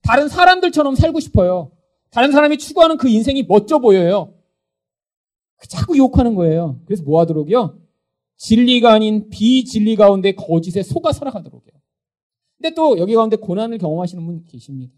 [0.03, 1.71] 다른 사람들처럼 살고 싶어요.
[2.11, 4.35] 다른 사람이 추구하는 그 인생이 멋져 보여요.
[5.69, 6.81] 자꾸 유혹하는 거예요.
[6.85, 7.79] 그래서 뭐 하도록요?
[8.37, 11.71] 진리가 아닌 비진리 가운데 거짓에 속아 살아가도록요.
[12.59, 14.93] 근데 또 여기 가운데 고난을 경험하시는 분 계십니다.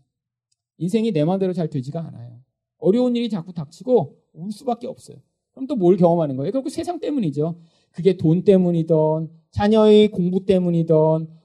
[0.79, 2.41] 인생이 내 마음대로 잘 되지가 않아요.
[2.79, 5.19] 어려운 일이 자꾸 닥치고 울 수밖에 없어요.
[5.53, 6.53] 그럼 또 뭘 경험하는 거예요?
[6.53, 7.59] 결국 세상 때문이죠.
[7.93, 8.97] 그게 돈 때문이든
[9.53, 10.95] 자녀의 공부 때문이든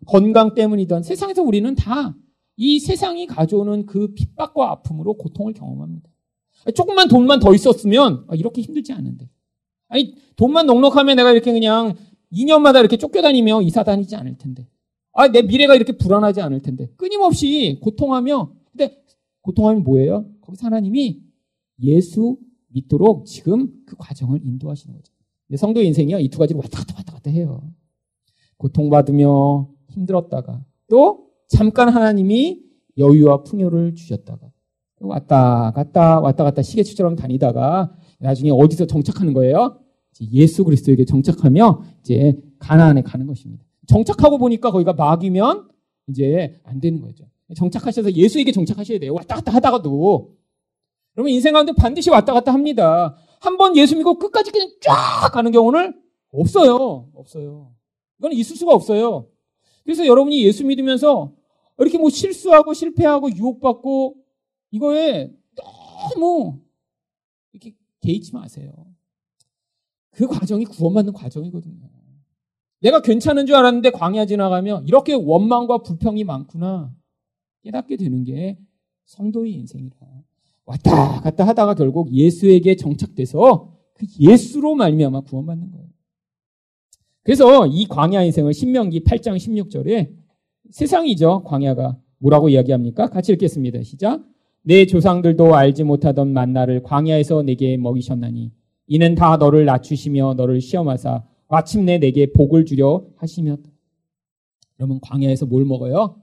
[0.08, 2.16] 건강 때문이든 세상에서 우리는 다
[2.62, 6.10] 이 세상이 가져오는 그 핍박과 아픔으로 고통을 경험합니다.
[6.76, 9.30] 조금만 돈만 더 있었으면 아, 이렇게 힘들지 않은데.
[9.88, 11.96] 아니 돈만 넉넉하면 내가 이렇게 그냥
[12.34, 14.68] 2년마다 이렇게 쫓겨다니며 이사 다니지 않을 텐데.
[15.14, 16.90] 아, 내 미래가 이렇게 불안하지 않을 텐데.
[16.98, 19.02] 끊임없이 고통하며 근데
[19.42, 20.26] 고통하면 뭐예요?
[20.42, 21.22] 거기서 하나님이
[21.82, 22.38] 예수
[22.68, 25.14] 믿도록 지금 그 과정을 인도하시는 거죠.
[25.56, 26.20] 성도 인생이요.
[26.20, 27.64] 이 두 가지를 왔다 갔다 왔다 갔다 해요.
[28.58, 32.62] 고통받으며 힘들었다가 또 잠깐 하나님이
[32.98, 34.40] 여유와 풍요를 주셨다가
[35.02, 39.80] 왔다 갔다 왔다 갔다 시계추처럼 다니다가 나중에 어디서 정착하는 거예요?
[40.34, 43.64] 예수 그리스도에게 정착하며 이제 가나안에 가는 것입니다.
[43.88, 45.70] 정착하고 보니까 거기가 막이면
[46.10, 47.26] 이제 안 되는 거죠.
[47.56, 49.14] 정착하셔서 예수에게 정착하셔야 돼요.
[49.14, 50.36] 왔다 갔다 하다가도.
[51.18, 53.16] 여러분 인생 가운데 반드시 왔다 갔다 합니다.
[53.40, 55.94] 한 번 예수 믿고 끝까지 그냥 쫙 가는 경우는
[56.32, 57.08] 없어요.
[57.16, 57.72] 없어요.
[58.20, 59.28] 이건 있을 수가 없어요.
[59.86, 61.32] 그래서 여러분이 예수 믿으면서
[61.80, 64.16] 이렇게 뭐 실수하고 실패하고 유혹받고
[64.72, 66.60] 이거에 너무
[67.54, 68.72] 이렇게 개의치 마세요.
[70.12, 71.90] 그 과정이 구원받는 과정이거든요.
[72.82, 76.94] 내가 괜찮은 줄 알았는데 광야 지나가면 이렇게 원망과 불평이 많구나
[77.64, 78.58] 깨닫게 되는 게
[79.06, 79.96] 성도의 인생이라.
[80.66, 85.90] 왔다 갔다 하다가 결국 예수에게 정착돼서 그 예수로 말미암아 구원받는 거예요.
[87.24, 90.19] 그래서 이 광야 인생을 신명기 8장 16절에
[90.70, 91.44] 세상이죠.
[91.44, 91.98] 광야가.
[92.20, 93.08] 뭐라고 이야기합니까?
[93.10, 93.84] 같이 읽겠습니다.
[93.84, 94.24] 시작.
[94.62, 98.52] 내 조상들도 알지 못하던 만나를 광야에서 내게 먹이셨나니
[98.88, 103.58] 이는 다 너를 낮추시며 너를 시험하사 마침내 내게 복을 주려 하시며
[104.76, 106.22] 그러면 광야에서 뭘 먹어요?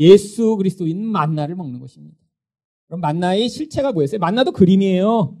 [0.00, 2.16] 예수 그리스도인 만나를 먹는 것입니다.
[2.86, 4.18] 그럼 만나의 실체가 뭐였어요?
[4.18, 5.36] 만나도 그림이에요.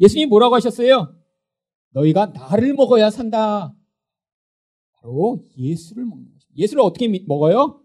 [0.00, 1.14] 예수님이 뭐라고 하셨어요?
[1.92, 3.74] 너희가 나를 먹어야 산다.
[4.92, 6.39] 바로 예수를 먹는 것입니다.
[6.60, 7.80] 예수를 어떻게 먹어요?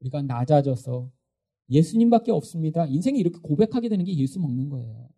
[0.00, 1.10] 우리가 낮아져서
[1.68, 2.86] 예수님밖에 없습니다.
[2.86, 5.08] 인생이 이렇게 고백하게 되는 게 예수 먹는 거예요.